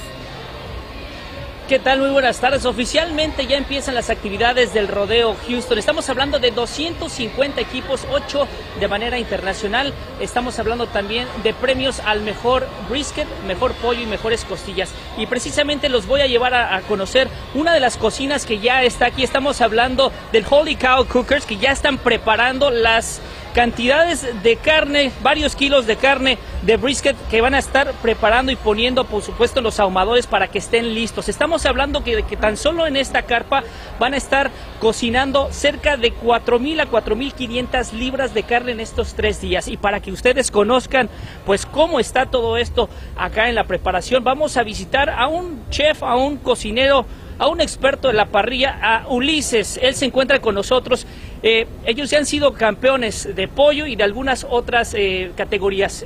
¿Qué 1.70 1.78
tal? 1.78 2.00
Muy 2.00 2.10
buenas 2.10 2.40
tardes. 2.40 2.66
Oficialmente 2.66 3.46
ya 3.46 3.56
empiezan 3.56 3.94
las 3.94 4.10
actividades 4.10 4.74
del 4.74 4.88
Rodeo 4.88 5.36
Houston. 5.48 5.78
Estamos 5.78 6.10
hablando 6.10 6.40
de 6.40 6.50
250 6.50 7.62
equipos, 7.62 8.08
8 8.10 8.48
de 8.80 8.88
manera 8.88 9.20
internacional. 9.20 9.94
Estamos 10.20 10.58
hablando 10.58 10.88
también 10.88 11.28
de 11.44 11.54
premios 11.54 12.00
al 12.00 12.22
mejor 12.22 12.68
brisket, 12.90 13.28
mejor 13.46 13.74
pollo 13.74 14.02
y 14.02 14.08
mejores 14.08 14.46
costillas. 14.46 14.90
Y 15.16 15.28
precisamente 15.28 15.90
los 15.90 16.08
voy 16.08 16.22
a 16.22 16.26
llevar 16.26 16.56
a, 16.56 16.76
a 16.76 16.82
conocer 16.82 17.28
una 17.54 17.72
de 17.72 17.80
las 17.80 17.98
cocinas 17.98 18.48
que 18.48 18.58
ya 18.58 18.82
está 18.82 19.06
aquí. 19.06 19.22
Estamos 19.22 19.62
hablando 19.62 20.12
del 20.32 20.48
Holy 20.50 20.76
Cow 20.76 21.06
Cookers 21.06 21.46
que 21.46 21.58
ya 21.58 21.72
están 21.72 22.00
preparando 22.00 22.72
las 22.72 23.22
cantidades 23.54 24.28
de 24.44 24.56
carne, 24.58 25.12
varios 25.22 25.56
kilos 25.56 25.86
de 25.86 25.96
carne 25.96 26.38
de 26.62 26.78
brisket 26.78 27.16
que 27.30 27.42
van 27.42 27.54
a 27.54 27.60
estar 27.60 27.94
preparando 28.02 28.52
y 28.52 28.56
poniendo, 28.56 29.06
por 29.06 29.24
supuesto, 29.24 29.62
los 29.62 29.80
ahumadores 29.80 30.28
para 30.28 30.48
que 30.50 30.60
estén 30.60 30.94
listos. 30.94 31.30
Estamos 31.30 31.66
hablando 31.66 32.04
que, 32.04 32.24
que 32.24 32.38
tan 32.38 32.58
solo 32.58 32.86
en 32.86 32.98
esta 32.98 33.24
carpa 33.24 33.64
van 34.00 34.14
a 34.14 34.18
estar 34.18 34.52
cocinando 34.80 35.50
cerca 35.52 35.98
de 35.98 36.14
4.000 36.14 36.82
a 36.82 36.90
4.500 36.90 37.94
libras 37.94 38.34
de 38.34 38.44
carne 38.44 38.72
en 38.74 38.80
estos 38.80 39.14
tres 39.14 39.42
días. 39.42 39.68
Y 39.68 39.78
para 39.78 40.00
que 40.00 40.12
ustedes 40.12 40.52
conozcan, 40.52 41.10
pues, 41.46 41.66
cómo 41.66 42.00
está 42.00 42.26
todo 42.26 42.58
esto 42.58 42.90
acá 43.18 43.50
en 43.50 43.56
la 43.56 43.64
preparación, 43.64 44.24
vamos 44.24 44.58
a 44.58 44.64
visitar 44.64 45.10
a 45.10 45.28
un 45.28 45.64
chef, 45.70 46.04
a 46.04 46.16
un 46.16 46.38
cocinero 46.38 47.06
a 47.40 47.48
un 47.48 47.62
experto 47.62 48.10
de 48.10 48.14
la 48.14 48.26
parrilla, 48.26 48.78
a 48.82 49.08
Ulises. 49.08 49.80
Él 49.82 49.96
se 49.96 50.06
encuentra 50.06 50.42
con 50.42 50.54
nosotros. 50.54 51.08
Eh, 51.42 51.68
ellos 51.86 52.10
ya 52.10 52.18
han 52.18 52.26
sido 52.26 52.54
campeones 52.54 53.34
de 53.34 53.48
pollo 53.48 53.86
y 53.86 53.96
de 53.96 54.04
algunas 54.04 54.46
otras 54.50 54.94
eh, 54.94 55.32
categorías. 55.38 56.06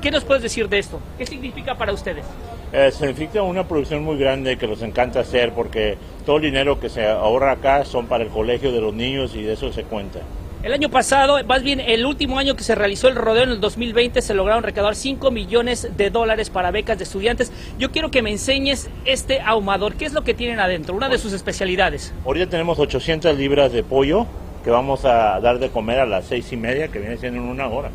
¿Qué 0.00 0.10
nos 0.10 0.24
puedes 0.24 0.42
decir 0.42 0.68
de 0.68 0.78
esto? 0.78 1.00
¿Qué 1.18 1.26
significa 1.26 1.74
para 1.74 1.92
ustedes? 1.92 2.24
Eh, 2.72 2.90
significa 2.90 3.42
una 3.42 3.68
producción 3.68 4.02
muy 4.02 4.16
grande 4.16 4.56
que 4.56 4.66
nos 4.66 4.82
encanta 4.82 5.20
hacer 5.20 5.52
porque 5.52 5.96
todo 6.24 6.38
el 6.38 6.42
dinero 6.42 6.80
que 6.80 6.88
se 6.88 7.06
ahorra 7.06 7.52
acá 7.52 7.84
son 7.84 8.06
para 8.06 8.24
el 8.24 8.30
colegio 8.30 8.72
de 8.72 8.80
los 8.80 8.94
niños 8.94 9.34
y 9.34 9.42
de 9.42 9.52
eso 9.52 9.70
se 9.72 9.84
cuenta. 9.84 10.20
El 10.62 10.72
año 10.72 10.88
pasado, 10.88 11.44
más 11.44 11.62
bien 11.62 11.78
el 11.78 12.06
último 12.06 12.38
año 12.38 12.56
que 12.56 12.64
se 12.64 12.74
realizó 12.74 13.08
el 13.08 13.16
rodeo 13.16 13.42
en 13.42 13.50
el 13.50 13.60
2020, 13.60 14.22
se 14.22 14.32
lograron 14.32 14.62
recaudar 14.62 14.96
5 14.96 15.30
millones 15.30 15.94
de 15.94 16.08
dólares 16.08 16.48
para 16.48 16.70
becas 16.70 16.96
de 16.96 17.04
estudiantes. 17.04 17.52
Yo 17.78 17.90
quiero 17.90 18.10
que 18.10 18.22
me 18.22 18.30
enseñes 18.30 18.88
este 19.04 19.42
ahumador. 19.42 19.94
¿Qué 19.94 20.06
es 20.06 20.14
lo 20.14 20.24
que 20.24 20.32
tienen 20.32 20.60
adentro? 20.60 20.94
Una 20.94 21.10
de 21.10 21.18
sus 21.18 21.34
especialidades. 21.34 22.14
Ahorita 22.24 22.48
tenemos 22.48 22.78
800 22.78 23.36
libras 23.36 23.72
de 23.72 23.82
pollo 23.82 24.26
que 24.64 24.70
vamos 24.70 25.04
a 25.04 25.38
dar 25.40 25.58
de 25.58 25.68
comer 25.68 26.00
a 26.00 26.06
las 26.06 26.24
seis 26.24 26.50
y 26.52 26.56
media, 26.56 26.88
que 26.88 26.98
viene 26.98 27.18
siendo 27.18 27.40
en 27.40 27.48
una 27.48 27.68
hora. 27.68 27.90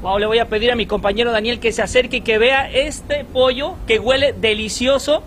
Wow, 0.00 0.18
le 0.18 0.26
voy 0.26 0.38
a 0.38 0.48
pedir 0.48 0.70
a 0.70 0.76
mi 0.76 0.86
compañero 0.86 1.32
Daniel 1.32 1.60
que 1.60 1.72
se 1.72 1.82
acerque 1.82 2.18
y 2.18 2.20
que 2.22 2.38
vea 2.38 2.70
este 2.70 3.24
pollo 3.24 3.74
que 3.86 3.98
huele 3.98 4.32
delicioso 4.32 5.22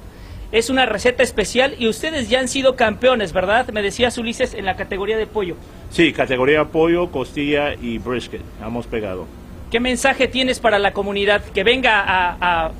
es 0.52 0.70
una 0.70 0.86
receta 0.86 1.24
especial 1.24 1.76
y 1.78 1.88
ustedes 1.88 2.30
ya 2.30 2.40
han 2.40 2.48
sido 2.48 2.76
campeones, 2.76 3.34
¿verdad? 3.34 3.68
Me 3.70 3.82
decías 3.82 4.18
Ulises 4.18 4.54
en 4.54 4.66
la 4.66 4.76
categoría 4.76 5.18
de 5.18 5.28
pollo. 5.28 5.56
Sí, 5.90 6.14
categoría 6.14 6.66
pollo, 6.66 7.12
costilla 7.12 7.74
y 7.74 7.98
brisket. 7.98 8.42
Hemos 8.66 8.88
pegado. 8.88 9.28
¿Qué 9.72 9.80
mensaje 9.80 10.28
tienes 10.28 10.60
para 10.60 10.80
la 10.80 10.94
comunidad 10.94 11.44
que 11.44 11.64
venga 11.64 12.04
a, 12.40 12.72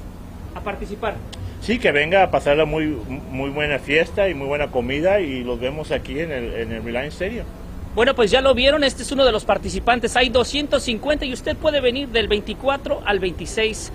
participar? 0.64 1.16
Sí, 1.62 1.80
que 1.80 1.92
venga 1.92 2.24
a 2.24 2.32
pasar 2.32 2.56
la 2.58 2.66
muy, 2.66 2.88
muy 3.32 3.50
buena 3.50 3.80
fiesta 3.80 4.30
y 4.30 4.34
muy 4.34 4.48
buena 4.48 4.72
comida 4.72 5.20
y 5.20 5.44
los 5.44 5.60
vemos 5.60 5.92
aquí 5.92 6.20
en 6.20 6.32
el, 6.32 6.54
en 6.54 6.72
el 6.72 6.84
Reliance 6.84 7.26
Stadium. 7.26 7.46
Bueno, 7.96 8.14
pues 8.14 8.30
ya 8.30 8.42
lo 8.42 8.54
vieron, 8.54 8.84
este 8.84 9.04
es 9.04 9.12
uno 9.14 9.24
de 9.24 9.32
los 9.32 9.46
participantes. 9.46 10.18
Hay 10.18 10.28
250 10.28 11.24
y 11.24 11.32
usted 11.32 11.56
puede 11.56 11.80
venir 11.80 12.10
del 12.10 12.28
24 12.28 13.02
al 13.06 13.20
26 13.20 13.90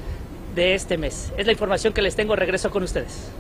de 0.55 0.75
este 0.75 0.97
mes. 0.97 1.35
Es 1.37 1.45
la 1.45 1.53
información 1.53 1.93
que 1.93 2.01
les 2.01 2.17
tengo. 2.17 2.35
Regreso 2.35 2.71
con 2.71 2.83
ustedes. 2.83 3.31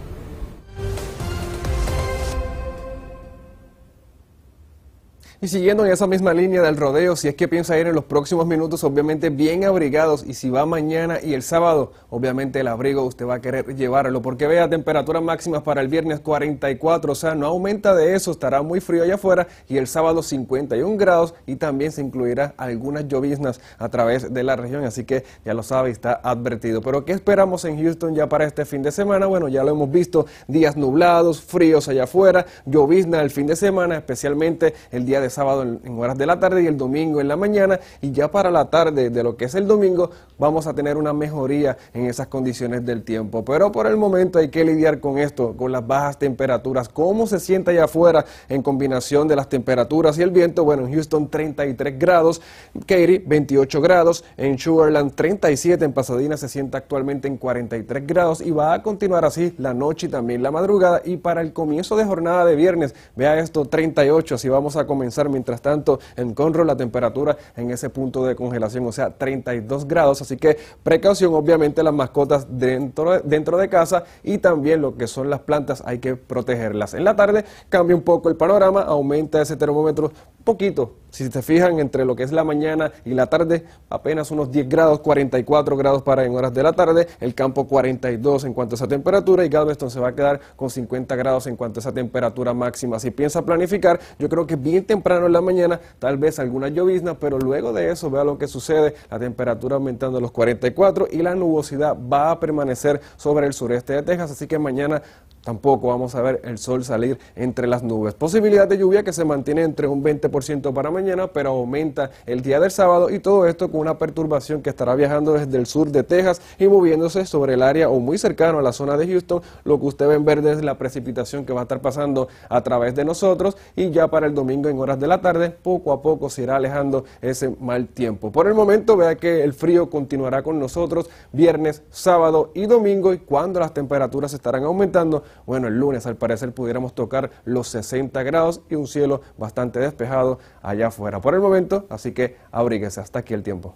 Y 5.43 5.49
siguiendo 5.49 5.87
en 5.87 5.91
esa 5.91 6.07
misma 6.07 6.35
línea 6.35 6.61
del 6.61 6.77
rodeo, 6.77 7.17
si 7.17 7.27
es 7.27 7.35
que 7.35 7.49
piensa 7.49 7.79
ir 7.79 7.87
en 7.87 7.95
los 7.95 8.05
próximos 8.05 8.47
minutos, 8.47 8.85
obviamente 8.85 9.31
bien 9.31 9.65
abrigados, 9.65 10.23
y 10.23 10.35
si 10.35 10.51
va 10.51 10.67
mañana 10.67 11.19
y 11.23 11.33
el 11.33 11.43
sábado, 11.43 11.93
obviamente 12.11 12.61
el 12.61 12.69
abrigo 12.69 13.05
usted 13.05 13.27
va 13.27 13.37
a 13.37 13.41
querer 13.41 13.75
llevarlo, 13.75 14.21
porque 14.21 14.47
vea 14.47 14.69
temperaturas 14.69 15.23
máximas 15.23 15.63
para 15.63 15.81
el 15.81 15.89
viernes 15.89 16.21
44, 16.21 17.13
o 17.13 17.15
sea, 17.15 17.35
no 17.35 17.47
aumenta 17.47 17.95
de 17.95 18.17
eso, 18.17 18.33
estará 18.33 18.61
muy 18.61 18.81
frío 18.81 19.03
allá 19.03 19.15
afuera, 19.15 19.49
y 19.67 19.79
el 19.79 19.87
sábado 19.87 20.23
51 20.23 20.99
grados, 20.99 21.35
y 21.47 21.57
también 21.57 21.91
se 21.91 22.03
incluirá 22.03 22.53
algunas 22.59 23.09
lloviznas 23.09 23.63
a 23.79 23.89
través 23.89 24.35
de 24.35 24.43
la 24.43 24.57
región, 24.57 24.85
así 24.85 25.05
que 25.05 25.25
ya 25.43 25.55
lo 25.55 25.63
sabe, 25.63 25.89
está 25.89 26.21
advertido. 26.23 26.83
Pero 26.83 27.07
¿qué 27.07 27.13
esperamos 27.13 27.65
en 27.65 27.83
Houston 27.83 28.15
ya 28.15 28.29
para 28.29 28.45
este 28.45 28.67
fin 28.67 28.83
de 28.83 28.93
semana? 28.93 29.25
Bueno, 29.25 29.49
ya 29.49 29.65
lo 29.65 29.71
hemos 29.71 29.91
visto, 29.91 30.27
días 30.49 30.77
nublados, 30.77 31.41
fríos 31.41 31.89
allá 31.89 32.05
afuera, 32.05 32.45
llovizna 32.67 33.23
el 33.23 33.31
fin 33.31 33.47
de 33.47 33.57
semana, 33.57 33.97
especialmente 33.97 34.75
el 34.91 35.07
día 35.07 35.23
de 35.23 35.30
sábado 35.31 35.63
en, 35.63 35.99
horas 35.99 36.19
de 36.19 36.27
la 36.27 36.39
tarde 36.39 36.63
y 36.63 36.67
el 36.67 36.77
domingo 36.77 37.21
en 37.21 37.29
la 37.29 37.37
mañana. 37.37 37.81
Y 38.01 38.13
ya 38.13 38.31
para 38.31 38.51
la 38.51 38.71
tarde 38.71 39.11
de 39.11 39.23
lo 39.23 39.37
que 39.37 39.47
es 39.47 39.55
el 39.55 39.67
domingo 39.67 40.11
vamos 40.39 40.67
a 40.67 40.75
tener 40.75 40.97
una 40.97 41.13
mejoría 41.13 41.77
en 41.93 42.07
esas 42.07 42.27
condiciones 42.27 42.85
del 42.85 43.03
tiempo. 43.03 43.45
Pero 43.45 43.71
por 43.71 43.87
el 43.87 43.97
momento 43.97 44.39
hay 44.39 44.49
que 44.49 44.65
lidiar 44.65 45.01
con 45.01 45.19
esto, 45.19 45.55
con 45.57 45.73
las 45.73 45.87
bajas 45.87 46.19
temperaturas. 46.19 46.89
¿Cómo 46.89 47.27
se 47.27 47.39
siente 47.41 47.71
allá 47.73 47.85
afuera 47.85 48.25
en 48.49 48.63
combinación 48.63 49.29
de 49.29 49.37
las 49.37 49.49
temperaturas 49.49 50.19
y 50.19 50.23
el 50.23 50.31
viento? 50.31 50.65
Bueno, 50.65 50.87
en 50.87 50.95
Houston 50.95 51.29
33 51.29 51.99
grados, 51.99 52.41
Katy 52.87 53.19
28 53.27 53.81
grados, 53.81 54.25
en 54.37 54.59
Sugarland 54.59 55.15
37, 55.15 55.85
en 55.85 55.93
Pasadena 55.93 56.37
se 56.37 56.49
siente 56.49 56.77
actualmente 56.77 57.29
en 57.29 57.37
43 57.37 58.07
grados. 58.07 58.41
Y 58.41 58.51
va 58.51 58.73
a 58.73 58.83
continuar 58.83 59.25
así 59.25 59.55
la 59.59 59.75
noche 59.75 60.07
y 60.07 60.11
también 60.11 60.43
la 60.43 60.51
madrugada. 60.51 61.03
Y 61.05 61.19
para 61.19 61.43
el 61.43 61.53
comienzo 61.53 61.97
de 61.97 62.05
jornada 62.05 62.45
de 62.45 62.57
viernes, 62.57 62.95
vea 63.15 63.39
esto 63.39 63.67
38, 63.67 64.35
así 64.35 64.49
vamos 64.49 64.77
a 64.77 64.87
comenzar 64.87 65.20
mientras 65.29 65.61
tanto 65.61 66.00
en 66.17 66.35
Conroe 66.35 66.65
la 66.65 66.77
temperatura 66.77 67.37
en 67.57 67.71
ese 67.71 67.91
punto 67.91 68.25
de 68.25 68.35
congelación, 68.35 68.87
o 68.87 68.93
sea, 68.93 69.11
32 69.11 69.87
grados. 69.87 70.23
Así 70.23 70.37
que 70.37 70.57
precaución, 70.83 71.35
obviamente, 71.35 71.83
las 71.83 71.95
mascotas 71.95 72.47
dentro, 72.50 73.21
dentro 73.21 73.59
de 73.59 73.69
casa 73.69 74.05
y 74.23 74.39
también 74.39 74.81
lo 74.81 74.97
que 74.97 75.07
son 75.07 75.31
las 75.31 75.41
plantas 75.41 75.83
hay 75.85 75.99
que 75.99 76.17
protegerlas. 76.17 76.95
En 76.95 77.05
la 77.05 77.17
tarde 77.17 77.45
cambia 77.69 77.97
un 77.97 78.03
poco 78.03 78.29
el 78.29 78.37
panorama, 78.37 78.83
aumenta 78.83 79.43
ese 79.43 79.57
termómetro 79.57 80.12
poquito. 80.45 80.95
Si 81.11 81.31
se 81.31 81.43
fijan 81.43 81.79
entre 81.81 82.05
lo 82.05 82.14
que 82.17 82.23
es 82.23 82.33
la 82.33 82.45
mañana 82.45 82.93
y 83.05 83.14
la 83.14 83.26
tarde, 83.26 83.64
apenas 83.88 84.31
unos 84.31 84.50
10 84.50 84.69
grados, 84.69 85.00
44 85.00 85.76
grados 85.76 86.02
para 86.02 86.25
en 86.25 86.35
horas 86.35 86.55
de 86.55 86.62
la 86.62 86.73
tarde, 86.73 87.09
el 87.21 87.35
campo 87.35 87.67
42 87.67 88.45
en 88.45 88.55
cuanto 88.55 88.75
a 88.75 88.76
esa 88.76 88.88
temperatura 88.88 89.45
y 89.45 89.49
Galveston 89.49 89.90
se 89.90 90.00
va 90.00 90.09
a 90.09 90.14
quedar 90.14 90.40
con 90.57 90.71
50 90.71 91.17
grados 91.17 91.47
en 91.47 91.57
cuanto 91.57 91.79
a 91.79 91.81
esa 91.81 91.93
temperatura 91.93 92.55
máxima. 92.55 92.99
Si 92.99 93.11
piensa 93.11 93.43
planificar, 93.43 94.00
yo 94.19 94.29
creo 94.29 94.47
que 94.47 94.57
bien 94.57 94.85
temprano 94.85 95.26
en 95.26 95.33
la 95.33 95.40
mañana, 95.40 95.81
tal 95.99 96.17
vez 96.17 96.38
alguna 96.38 96.69
llovizna, 96.69 97.14
pero 97.14 97.38
luego 97.38 97.73
de 97.73 97.90
eso 97.90 98.11
vea 98.11 98.25
lo 98.25 98.38
que 98.38 98.47
sucede, 98.47 98.95
la 99.11 99.19
temperatura 99.19 99.76
aumentando 99.76 100.19
a 100.19 100.21
los 100.21 100.31
44 100.31 101.09
y 101.11 101.19
la 101.19 101.35
nubosidad 101.35 101.97
va 101.97 102.31
a 102.31 102.40
permanecer 102.40 103.00
sobre 103.17 103.47
el 103.47 103.52
sureste 103.52 103.95
de 103.95 104.02
Texas, 104.02 104.31
así 104.31 104.47
que 104.47 104.59
mañana 104.59 105.02
Tampoco 105.45 105.89
vamos 105.89 106.15
a 106.15 106.21
ver 106.21 106.43
el 106.45 106.59
sol 106.59 106.85
salir 106.85 107.19
entre 107.35 107.67
las 107.67 107.83
nubes. 107.83 108.13
Posibilidad 108.15 108.69
de 108.69 108.77
lluvia 108.77 109.03
que 109.03 109.13
se 109.13 109.25
mantiene 109.25 109.63
entre 109.63 109.87
un 109.87 110.05
20% 110.05 110.73
para 110.75 110.91
mañana, 110.91 111.29
pero 111.29 111.51
aumenta 111.51 112.11
el 112.27 112.43
día 112.43 112.61
del 112.61 112.71
sábado 112.71 113.09
y 113.09 113.21
todo 113.21 113.47
esto 113.47 113.71
con 113.71 113.81
una 113.81 113.97
perturbación 113.97 114.61
que 114.61 114.69
estará 114.69 114.95
viajando 114.95 115.33
desde 115.33 115.57
el 115.57 115.65
sur 115.65 115.91
de 115.91 116.03
Texas 116.03 116.43
y 116.59 116.69
moviéndose 116.69 117.25
sobre 117.25 117.55
el 117.55 117.63
área 117.63 117.89
o 117.89 118.01
muy 118.01 118.19
cercano 118.19 118.59
a 118.59 118.63
la 118.63 118.73
zona 118.73 118.99
de 118.99 119.09
Houston. 119.09 119.41
Lo 119.65 119.81
que 119.81 119.87
usted 119.87 120.09
ve 120.09 120.15
en 120.15 120.27
verde 120.27 120.53
es 120.53 120.63
la 120.63 120.77
precipitación 120.77 121.47
que 121.47 121.55
va 121.55 121.61
a 121.61 121.63
estar 121.63 121.81
pasando 121.81 122.29
a 122.51 122.61
través 122.61 122.95
de 122.95 123.07
nosotros 123.07 123.57
y 123.77 123.91
ya 123.91 124.09
para 124.09 124.27
el 124.27 124.35
domingo 124.35 124.69
en 124.69 124.79
horas 124.79 125.01
de 125.01 125.07
la 125.07 125.23
tarde 125.23 125.51
poco 125.51 125.93
a 125.93 126.03
poco 126.03 126.29
se 126.29 126.43
irá 126.43 126.57
alejando 126.57 127.05
ese 127.23 127.49
mal 127.61 127.89
tiempo. 127.89 128.31
Por 128.31 128.47
el 128.47 128.53
momento 128.53 128.95
vea 128.95 129.15
que 129.15 129.43
el 129.43 129.55
frío 129.55 129.89
continuará 129.89 130.43
con 130.43 130.59
nosotros 130.59 131.09
viernes, 131.33 131.83
sábado 131.91 132.51
y 132.55 132.67
domingo 132.67 133.15
y 133.15 133.19
cuando 133.19 133.59
las 133.59 133.73
temperaturas 133.73 134.35
estarán 134.35 134.65
aumentando 134.65 135.23
bueno, 135.47 135.69
el 135.69 135.79
lunes 135.79 136.07
al 136.07 136.17
parecer 136.17 136.53
pudiéramos 136.53 136.95
tocar 136.95 137.31
los 137.45 137.69
60 137.69 138.23
grados 138.23 138.63
y 138.69 138.75
un 138.75 138.87
cielo 138.87 139.21
bastante 139.37 139.79
despejado 139.79 140.39
allá 140.63 140.89
afuera. 140.89 141.21
Por 141.21 141.35
el 141.35 141.41
momento, 141.41 141.87
así 141.91 142.13
que 142.13 142.37
abríguese. 142.51 143.01
Hasta 143.01 143.21
aquí 143.21 143.35
el 143.35 143.43
tiempo. 143.43 143.75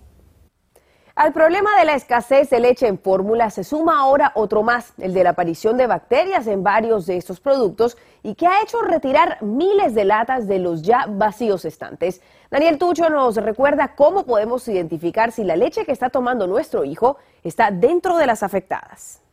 Al 1.16 1.32
problema 1.32 1.70
de 1.78 1.84
la 1.84 1.94
escasez 1.94 2.50
de 2.50 2.58
leche 2.58 2.88
en 2.88 2.99
fórmula 2.99 3.49
se 3.49 3.62
suma 3.62 4.00
ahora 4.00 4.32
otro 4.34 4.64
más, 4.64 4.94
el 4.99 5.14
de 5.14 5.23
la 5.23 5.30
aparición 5.30 5.76
de 5.76 5.87
bacterias 5.87 6.49
en 6.49 6.64
varios 6.64 7.06
de 7.06 7.16
estos 7.16 7.38
productos 7.38 7.96
y 8.25 8.34
que 8.34 8.49
ha 8.49 8.61
hecho 8.62 8.82
retirar 8.82 9.40
miles 9.40 9.94
de 9.94 10.04
latas 10.04 10.49
de 10.49 10.58
los 10.58 10.82
ya 10.82 11.06
vacíos 11.08 11.64
estantes. 11.64 12.20
Daniel 12.50 12.78
Tucho 12.78 13.11
nos 13.11 13.37
recuerda 13.37 13.94
cómo 13.94 14.26
podemos 14.26 14.66
identificar 14.66 15.30
si 15.30 15.44
la 15.44 15.54
leche 15.54 15.84
que 15.84 15.92
está 15.92 16.11
tomando 16.11 16.49
nuestro 16.49 16.84
hijo 16.84 17.16
está 17.44 17.70
dentro 17.70 18.16
de 18.16 18.26
las 18.26 18.42
afectadas. 18.42 19.23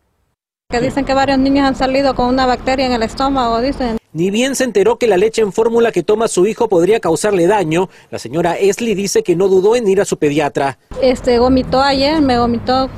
Que 0.71 0.79
dicen 0.79 1.03
que 1.03 1.13
varios 1.13 1.38
niños 1.38 1.67
han 1.67 1.75
salido 1.75 2.15
con 2.15 2.27
una 2.27 2.45
bacteria 2.45 2.86
en 2.86 2.93
el 2.93 3.03
estómago, 3.03 3.60
dicen. 3.60 3.97
Ni 4.13 4.31
bien 4.31 4.55
se 4.55 4.63
enteró 4.63 4.97
que 4.97 5.05
la 5.07 5.17
leche 5.17 5.41
en 5.41 5.51
fórmula 5.51 5.91
que 5.91 6.01
toma 6.01 6.29
su 6.29 6.47
hijo 6.47 6.69
podría 6.69 7.01
causarle 7.01 7.45
daño, 7.45 7.89
la 8.10 8.19
señora 8.19 8.57
Esli 8.57 8.95
dice 8.95 9.21
que 9.21 9.36
no 9.36 9.49
dudó 9.49 9.75
en 9.75 9.86
ir 9.88 9.99
a 9.99 10.05
su 10.05 10.17
pediatra. 10.17 10.79
Este 11.01 11.39
vomitó 11.39 11.81
ayer, 11.81 12.21
me 12.21 12.39
vomitó 12.39 12.89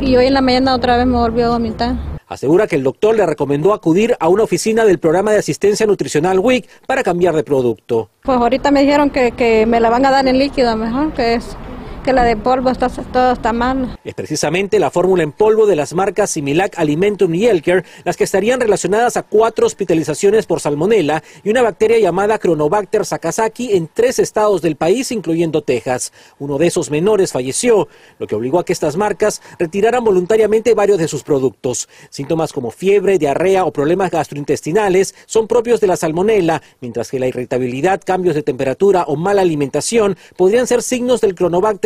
y 0.00 0.14
hoy 0.16 0.26
en 0.26 0.34
la 0.34 0.42
mañana 0.42 0.74
otra 0.74 0.98
vez 0.98 1.06
me 1.06 1.16
volvió 1.16 1.46
a 1.46 1.48
vomitar. 1.50 1.94
Asegura 2.26 2.66
que 2.66 2.76
el 2.76 2.82
doctor 2.82 3.16
le 3.16 3.24
recomendó 3.26 3.72
acudir 3.72 4.14
a 4.20 4.28
una 4.28 4.44
oficina 4.44 4.84
del 4.84 4.98
programa 4.98 5.32
de 5.32 5.38
asistencia 5.38 5.86
nutricional 5.86 6.38
WIC 6.38 6.68
para 6.86 7.02
cambiar 7.02 7.34
de 7.34 7.44
producto. 7.44 8.10
Pues 8.22 8.38
ahorita 8.38 8.70
me 8.70 8.82
dijeron 8.82 9.10
que, 9.10 9.32
que 9.32 9.66
me 9.66 9.80
la 9.80 9.90
van 9.90 10.04
a 10.06 10.10
dar 10.10 10.28
en 10.28 10.38
líquido 10.38 10.76
mejor 10.76 11.12
que 11.12 11.34
es 11.34 11.56
que 12.02 12.12
la 12.12 12.24
de 12.24 12.36
polvo 12.36 12.70
está, 12.70 12.88
todo 12.88 13.32
está 13.32 13.52
mal. 13.52 13.98
Es 14.04 14.14
precisamente 14.14 14.78
la 14.78 14.90
fórmula 14.90 15.22
en 15.22 15.32
polvo 15.32 15.66
de 15.66 15.76
las 15.76 15.94
marcas 15.94 16.30
Similac, 16.30 16.78
Alimentum 16.78 17.34
y 17.34 17.46
Elker 17.46 17.84
las 18.04 18.16
que 18.16 18.24
estarían 18.24 18.60
relacionadas 18.60 19.16
a 19.16 19.22
cuatro 19.22 19.66
hospitalizaciones 19.66 20.46
por 20.46 20.60
salmonela 20.60 21.22
y 21.44 21.50
una 21.50 21.62
bacteria 21.62 21.98
llamada 21.98 22.38
Chronobacter 22.38 23.04
sakazaki 23.04 23.76
en 23.76 23.88
tres 23.92 24.18
estados 24.18 24.62
del 24.62 24.76
país, 24.76 25.12
incluyendo 25.12 25.62
Texas. 25.62 26.12
Uno 26.38 26.58
de 26.58 26.66
esos 26.66 26.90
menores 26.90 27.32
falleció, 27.32 27.88
lo 28.18 28.26
que 28.26 28.34
obligó 28.34 28.58
a 28.58 28.64
que 28.64 28.72
estas 28.72 28.96
marcas 28.96 29.42
retiraran 29.58 30.04
voluntariamente 30.04 30.74
varios 30.74 30.98
de 30.98 31.08
sus 31.08 31.22
productos. 31.22 31.88
Síntomas 32.08 32.52
como 32.52 32.70
fiebre, 32.70 33.18
diarrea 33.18 33.64
o 33.64 33.72
problemas 33.72 34.10
gastrointestinales 34.10 35.14
son 35.26 35.46
propios 35.46 35.80
de 35.80 35.86
la 35.86 35.96
salmonela, 35.96 36.62
mientras 36.80 37.10
que 37.10 37.18
la 37.18 37.26
irritabilidad, 37.26 38.00
cambios 38.04 38.34
de 38.34 38.42
temperatura 38.42 39.04
o 39.04 39.16
mala 39.16 39.42
alimentación 39.42 40.16
podrían 40.36 40.66
ser 40.66 40.82
signos 40.82 41.20
del 41.20 41.34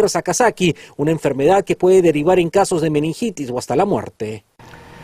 Sakazaki, 0.08 0.74
una 0.96 1.10
enfermedad 1.10 1.64
que 1.64 1.76
puede 1.76 2.02
derivar 2.02 2.38
en 2.38 2.50
casos 2.50 2.82
de 2.82 2.90
meningitis 2.90 3.50
o 3.50 3.58
hasta 3.58 3.76
la 3.76 3.84
muerte. 3.84 4.44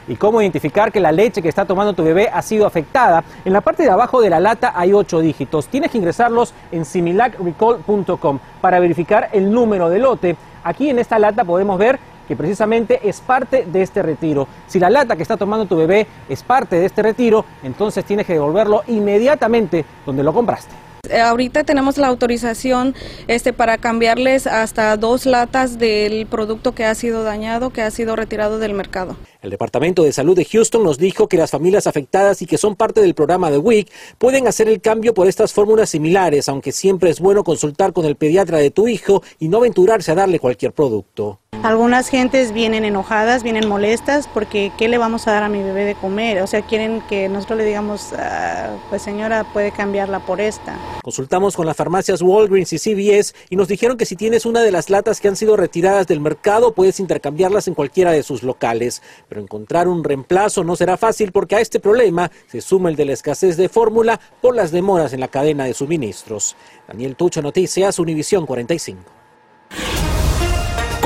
¿Y 0.08 0.16
cómo 0.16 0.40
identificar 0.40 0.90
que 0.90 0.98
la 0.98 1.12
leche 1.12 1.40
que 1.40 1.48
está 1.48 1.64
tomando 1.64 1.92
tu 1.92 2.02
bebé 2.02 2.28
ha 2.32 2.42
sido 2.42 2.66
afectada? 2.66 3.22
En 3.44 3.52
la 3.52 3.60
parte 3.60 3.84
de 3.84 3.90
abajo 3.90 4.20
de 4.20 4.30
la 4.30 4.40
lata 4.40 4.72
hay 4.74 4.92
ocho 4.92 5.20
dígitos. 5.20 5.68
Tienes 5.68 5.90
que 5.90 5.98
ingresarlos 5.98 6.52
en 6.72 6.84
similacrecall.com 6.84 8.38
para 8.60 8.80
verificar 8.80 9.28
el 9.32 9.52
número 9.52 9.88
de 9.88 9.98
lote. 10.00 10.36
Aquí 10.64 10.90
en 10.90 10.98
esta 10.98 11.18
lata 11.18 11.44
podemos 11.44 11.78
ver 11.78 11.98
que 12.26 12.34
precisamente 12.34 13.08
es 13.08 13.20
parte 13.20 13.66
de 13.66 13.82
este 13.82 14.02
retiro. 14.02 14.48
Si 14.66 14.78
la 14.78 14.90
lata 14.90 15.16
que 15.16 15.22
está 15.22 15.36
tomando 15.36 15.66
tu 15.66 15.76
bebé 15.76 16.06
es 16.28 16.42
parte 16.42 16.76
de 16.76 16.86
este 16.86 17.02
retiro, 17.02 17.44
entonces 17.62 18.04
tienes 18.04 18.26
que 18.26 18.32
devolverlo 18.32 18.82
inmediatamente 18.88 19.84
donde 20.04 20.22
lo 20.22 20.32
compraste. 20.32 20.89
Eh, 21.08 21.18
ahorita 21.18 21.64
tenemos 21.64 21.98
la 21.98 22.06
autorización 22.06 22.94
este, 23.26 23.52
para 23.52 23.78
cambiarles 23.78 24.46
hasta 24.46 24.96
dos 24.96 25.26
latas 25.26 25.78
del 25.78 26.26
producto 26.26 26.72
que 26.72 26.84
ha 26.84 26.94
sido 26.94 27.24
dañado, 27.24 27.70
que 27.70 27.82
ha 27.82 27.90
sido 27.90 28.14
retirado 28.14 28.58
del 28.58 28.74
mercado. 28.74 29.16
El 29.42 29.50
Departamento 29.50 30.04
de 30.04 30.12
Salud 30.12 30.36
de 30.36 30.44
Houston 30.44 30.84
nos 30.84 30.98
dijo 30.98 31.26
que 31.26 31.36
las 31.36 31.50
familias 31.50 31.86
afectadas 31.86 32.42
y 32.42 32.46
que 32.46 32.58
son 32.58 32.76
parte 32.76 33.00
del 33.00 33.14
programa 33.14 33.50
de 33.50 33.58
WIC 33.58 33.90
pueden 34.18 34.46
hacer 34.46 34.68
el 34.68 34.80
cambio 34.80 35.12
por 35.12 35.26
estas 35.26 35.52
fórmulas 35.52 35.90
similares, 35.90 36.48
aunque 36.48 36.70
siempre 36.70 37.10
es 37.10 37.18
bueno 37.18 37.42
consultar 37.42 37.92
con 37.92 38.04
el 38.04 38.16
pediatra 38.16 38.58
de 38.58 38.70
tu 38.70 38.86
hijo 38.86 39.22
y 39.38 39.48
no 39.48 39.58
aventurarse 39.58 40.12
a 40.12 40.14
darle 40.14 40.38
cualquier 40.38 40.72
producto. 40.72 41.40
Algunas 41.62 42.08
gentes 42.08 42.52
vienen 42.52 42.86
enojadas, 42.86 43.42
vienen 43.42 43.68
molestas 43.68 44.26
porque 44.26 44.72
¿qué 44.78 44.88
le 44.88 44.96
vamos 44.96 45.28
a 45.28 45.32
dar 45.32 45.42
a 45.42 45.50
mi 45.50 45.62
bebé 45.62 45.84
de 45.84 45.94
comer? 45.94 46.40
O 46.40 46.46
sea, 46.46 46.62
quieren 46.62 47.02
que 47.02 47.28
nosotros 47.28 47.58
le 47.58 47.66
digamos, 47.66 48.14
ah, 48.14 48.70
pues 48.88 49.02
señora, 49.02 49.44
puede 49.44 49.70
cambiarla 49.70 50.20
por 50.20 50.40
esta. 50.40 50.78
Consultamos 51.04 51.54
con 51.54 51.66
las 51.66 51.76
farmacias 51.76 52.22
Walgreens 52.22 52.72
y 52.72 52.78
CVS 52.78 53.34
y 53.50 53.56
nos 53.56 53.68
dijeron 53.68 53.98
que 53.98 54.06
si 54.06 54.16
tienes 54.16 54.46
una 54.46 54.62
de 54.62 54.72
las 54.72 54.88
latas 54.88 55.20
que 55.20 55.28
han 55.28 55.36
sido 55.36 55.54
retiradas 55.54 56.06
del 56.06 56.20
mercado, 56.20 56.72
puedes 56.72 56.98
intercambiarlas 56.98 57.68
en 57.68 57.74
cualquiera 57.74 58.10
de 58.12 58.22
sus 58.22 58.42
locales. 58.42 59.02
Pero 59.28 59.42
encontrar 59.42 59.86
un 59.86 60.02
reemplazo 60.02 60.64
no 60.64 60.76
será 60.76 60.96
fácil 60.96 61.30
porque 61.30 61.56
a 61.56 61.60
este 61.60 61.78
problema 61.78 62.30
se 62.46 62.62
suma 62.62 62.88
el 62.88 62.96
de 62.96 63.04
la 63.04 63.12
escasez 63.12 63.58
de 63.58 63.68
fórmula 63.68 64.18
por 64.40 64.56
las 64.56 64.70
demoras 64.70 65.12
en 65.12 65.20
la 65.20 65.28
cadena 65.28 65.66
de 65.66 65.74
suministros. 65.74 66.56
Daniel 66.88 67.16
Tucho, 67.16 67.42
Noticias, 67.42 67.98
Univisión 67.98 68.46
45. 68.46 69.19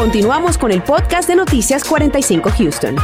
Continuamos 0.05 0.59
con 0.59 0.71
el 0.71 0.83
podcast 0.83 1.27
de 1.27 1.35
Noticias 1.35 1.83
45 1.83 2.51
Houston. 2.59 2.97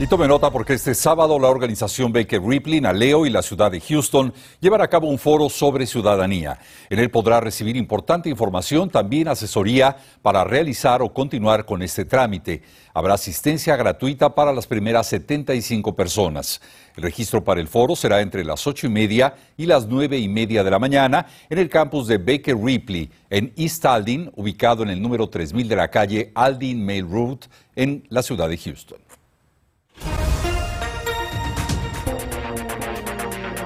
Y 0.00 0.06
tome 0.06 0.28
nota 0.28 0.48
porque 0.52 0.74
este 0.74 0.94
sábado 0.94 1.40
la 1.40 1.48
organización 1.48 2.12
Baker 2.12 2.40
Ripley, 2.40 2.80
Naleo 2.80 3.26
y 3.26 3.30
la 3.30 3.42
ciudad 3.42 3.72
de 3.72 3.80
Houston 3.80 4.32
llevan 4.60 4.80
a 4.80 4.86
cabo 4.86 5.08
un 5.08 5.18
foro 5.18 5.48
sobre 5.48 5.86
ciudadanía. 5.86 6.56
En 6.88 7.00
él 7.00 7.10
podrá 7.10 7.40
recibir 7.40 7.76
importante 7.76 8.28
información, 8.28 8.90
también 8.90 9.26
asesoría 9.26 9.96
para 10.22 10.44
realizar 10.44 11.02
o 11.02 11.12
continuar 11.12 11.64
con 11.64 11.82
este 11.82 12.04
trámite. 12.04 12.62
Habrá 12.94 13.14
asistencia 13.14 13.74
gratuita 13.74 14.36
para 14.36 14.52
las 14.52 14.68
primeras 14.68 15.08
75 15.08 15.96
personas. 15.96 16.60
El 16.94 17.02
registro 17.02 17.42
para 17.42 17.60
el 17.60 17.66
foro 17.66 17.96
será 17.96 18.20
entre 18.20 18.44
las 18.44 18.68
8 18.68 18.86
y 18.86 18.90
media 18.90 19.34
y 19.56 19.66
las 19.66 19.88
9 19.88 20.16
y 20.16 20.28
media 20.28 20.62
de 20.62 20.70
la 20.70 20.78
mañana 20.78 21.26
en 21.50 21.58
el 21.58 21.68
campus 21.68 22.06
de 22.06 22.18
Baker 22.18 22.56
Ripley 22.56 23.10
en 23.30 23.52
East 23.56 23.84
Aldin, 23.84 24.30
ubicado 24.36 24.84
en 24.84 24.90
el 24.90 25.02
número 25.02 25.28
3000 25.28 25.68
de 25.68 25.76
la 25.76 25.90
calle 25.90 26.30
Aldin 26.36 26.86
Mail 26.86 27.10
Route 27.10 27.48
en 27.74 28.06
la 28.10 28.22
ciudad 28.22 28.48
de 28.48 28.58
Houston. 28.58 29.07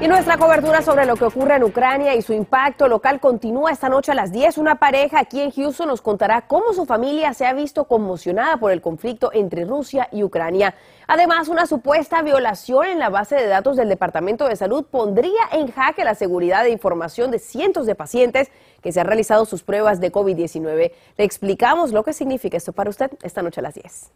Y 0.02 0.08
nuestra 0.08 0.36
cobertura 0.36 0.82
sobre 0.82 1.06
lo 1.06 1.14
que 1.14 1.26
ocurre 1.26 1.54
en 1.54 1.62
Ucrania 1.62 2.16
y 2.16 2.22
su 2.22 2.32
impacto 2.32 2.88
local 2.88 3.20
continúa 3.20 3.70
esta 3.70 3.88
noche 3.88 4.10
a 4.10 4.16
las 4.16 4.32
10. 4.32 4.58
Una 4.58 4.74
pareja 4.74 5.20
aquí 5.20 5.40
en 5.40 5.52
Houston 5.52 5.86
nos 5.86 6.02
contará 6.02 6.48
cómo 6.48 6.72
su 6.72 6.86
familia 6.86 7.32
se 7.34 7.46
ha 7.46 7.52
visto 7.52 7.84
conmocionada 7.84 8.56
por 8.56 8.72
el 8.72 8.80
conflicto 8.80 9.30
entre 9.32 9.64
Rusia 9.64 10.08
y 10.10 10.24
Ucrania. 10.24 10.74
Además, 11.06 11.46
una 11.46 11.66
supuesta 11.66 12.20
violación 12.22 12.86
en 12.86 12.98
la 12.98 13.10
base 13.10 13.36
de 13.36 13.46
datos 13.46 13.76
del 13.76 13.88
Departamento 13.88 14.48
de 14.48 14.56
Salud 14.56 14.84
pondría 14.90 15.48
en 15.52 15.70
jaque 15.70 16.02
la 16.02 16.16
seguridad 16.16 16.64
de 16.64 16.70
información 16.70 17.30
de 17.30 17.38
cientos 17.38 17.86
de 17.86 17.94
pacientes 17.94 18.50
que 18.82 18.90
se 18.90 18.98
han 18.98 19.06
realizado 19.06 19.44
sus 19.44 19.62
pruebas 19.62 20.00
de 20.00 20.10
COVID-19. 20.10 20.90
Le 21.16 21.24
explicamos 21.24 21.92
lo 21.92 22.02
que 22.02 22.12
significa 22.12 22.56
esto 22.56 22.72
para 22.72 22.90
usted 22.90 23.12
esta 23.22 23.40
noche 23.40 23.60
a 23.60 23.62
las 23.62 23.74
10. 23.74 24.10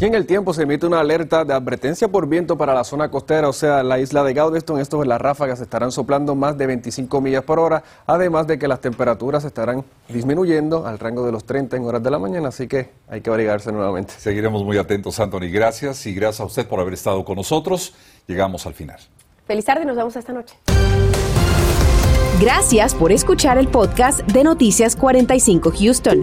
Y 0.00 0.06
en 0.06 0.14
el 0.14 0.26
tiempo 0.26 0.52
se 0.52 0.62
emite 0.62 0.86
una 0.86 0.98
alerta 0.98 1.44
de 1.44 1.54
advertencia 1.54 2.08
por 2.08 2.26
viento 2.26 2.58
para 2.58 2.74
la 2.74 2.82
zona 2.82 3.12
costera, 3.12 3.48
o 3.48 3.52
sea, 3.52 3.84
la 3.84 4.00
isla 4.00 4.24
de 4.24 4.34
Galveston. 4.34 4.80
Estos 4.80 5.00
en 5.02 5.08
las 5.08 5.20
ráfagas 5.20 5.60
estarán 5.60 5.92
soplando 5.92 6.34
más 6.34 6.58
de 6.58 6.66
25 6.66 7.20
millas 7.20 7.44
por 7.44 7.60
hora, 7.60 7.84
además 8.04 8.48
de 8.48 8.58
que 8.58 8.66
las 8.66 8.80
temperaturas 8.80 9.44
estarán 9.44 9.84
disminuyendo 10.08 10.84
al 10.84 10.98
rango 10.98 11.24
de 11.24 11.30
los 11.30 11.44
30 11.44 11.76
en 11.76 11.84
horas 11.84 12.02
de 12.02 12.10
la 12.10 12.18
mañana, 12.18 12.48
así 12.48 12.66
que 12.66 12.90
hay 13.08 13.20
que 13.20 13.30
abrigarse 13.30 13.70
nuevamente. 13.70 14.14
Seguiremos 14.18 14.64
muy 14.64 14.78
atentos, 14.78 15.20
Anthony. 15.20 15.48
Gracias 15.52 16.04
y 16.06 16.14
gracias 16.14 16.40
a 16.40 16.44
usted 16.44 16.66
por 16.66 16.80
haber 16.80 16.94
estado 16.94 17.24
con 17.24 17.36
nosotros. 17.36 17.94
Llegamos 18.26 18.66
al 18.66 18.74
final. 18.74 18.98
Feliz 19.46 19.64
tarde 19.64 19.84
y 19.84 19.86
nos 19.86 19.96
vemos 19.96 20.16
esta 20.16 20.32
noche. 20.32 20.56
Gracias 22.40 22.96
por 22.96 23.12
escuchar 23.12 23.58
el 23.58 23.68
podcast 23.68 24.22
de 24.22 24.42
Noticias 24.42 24.96
45 24.96 25.72
Houston. 25.78 26.22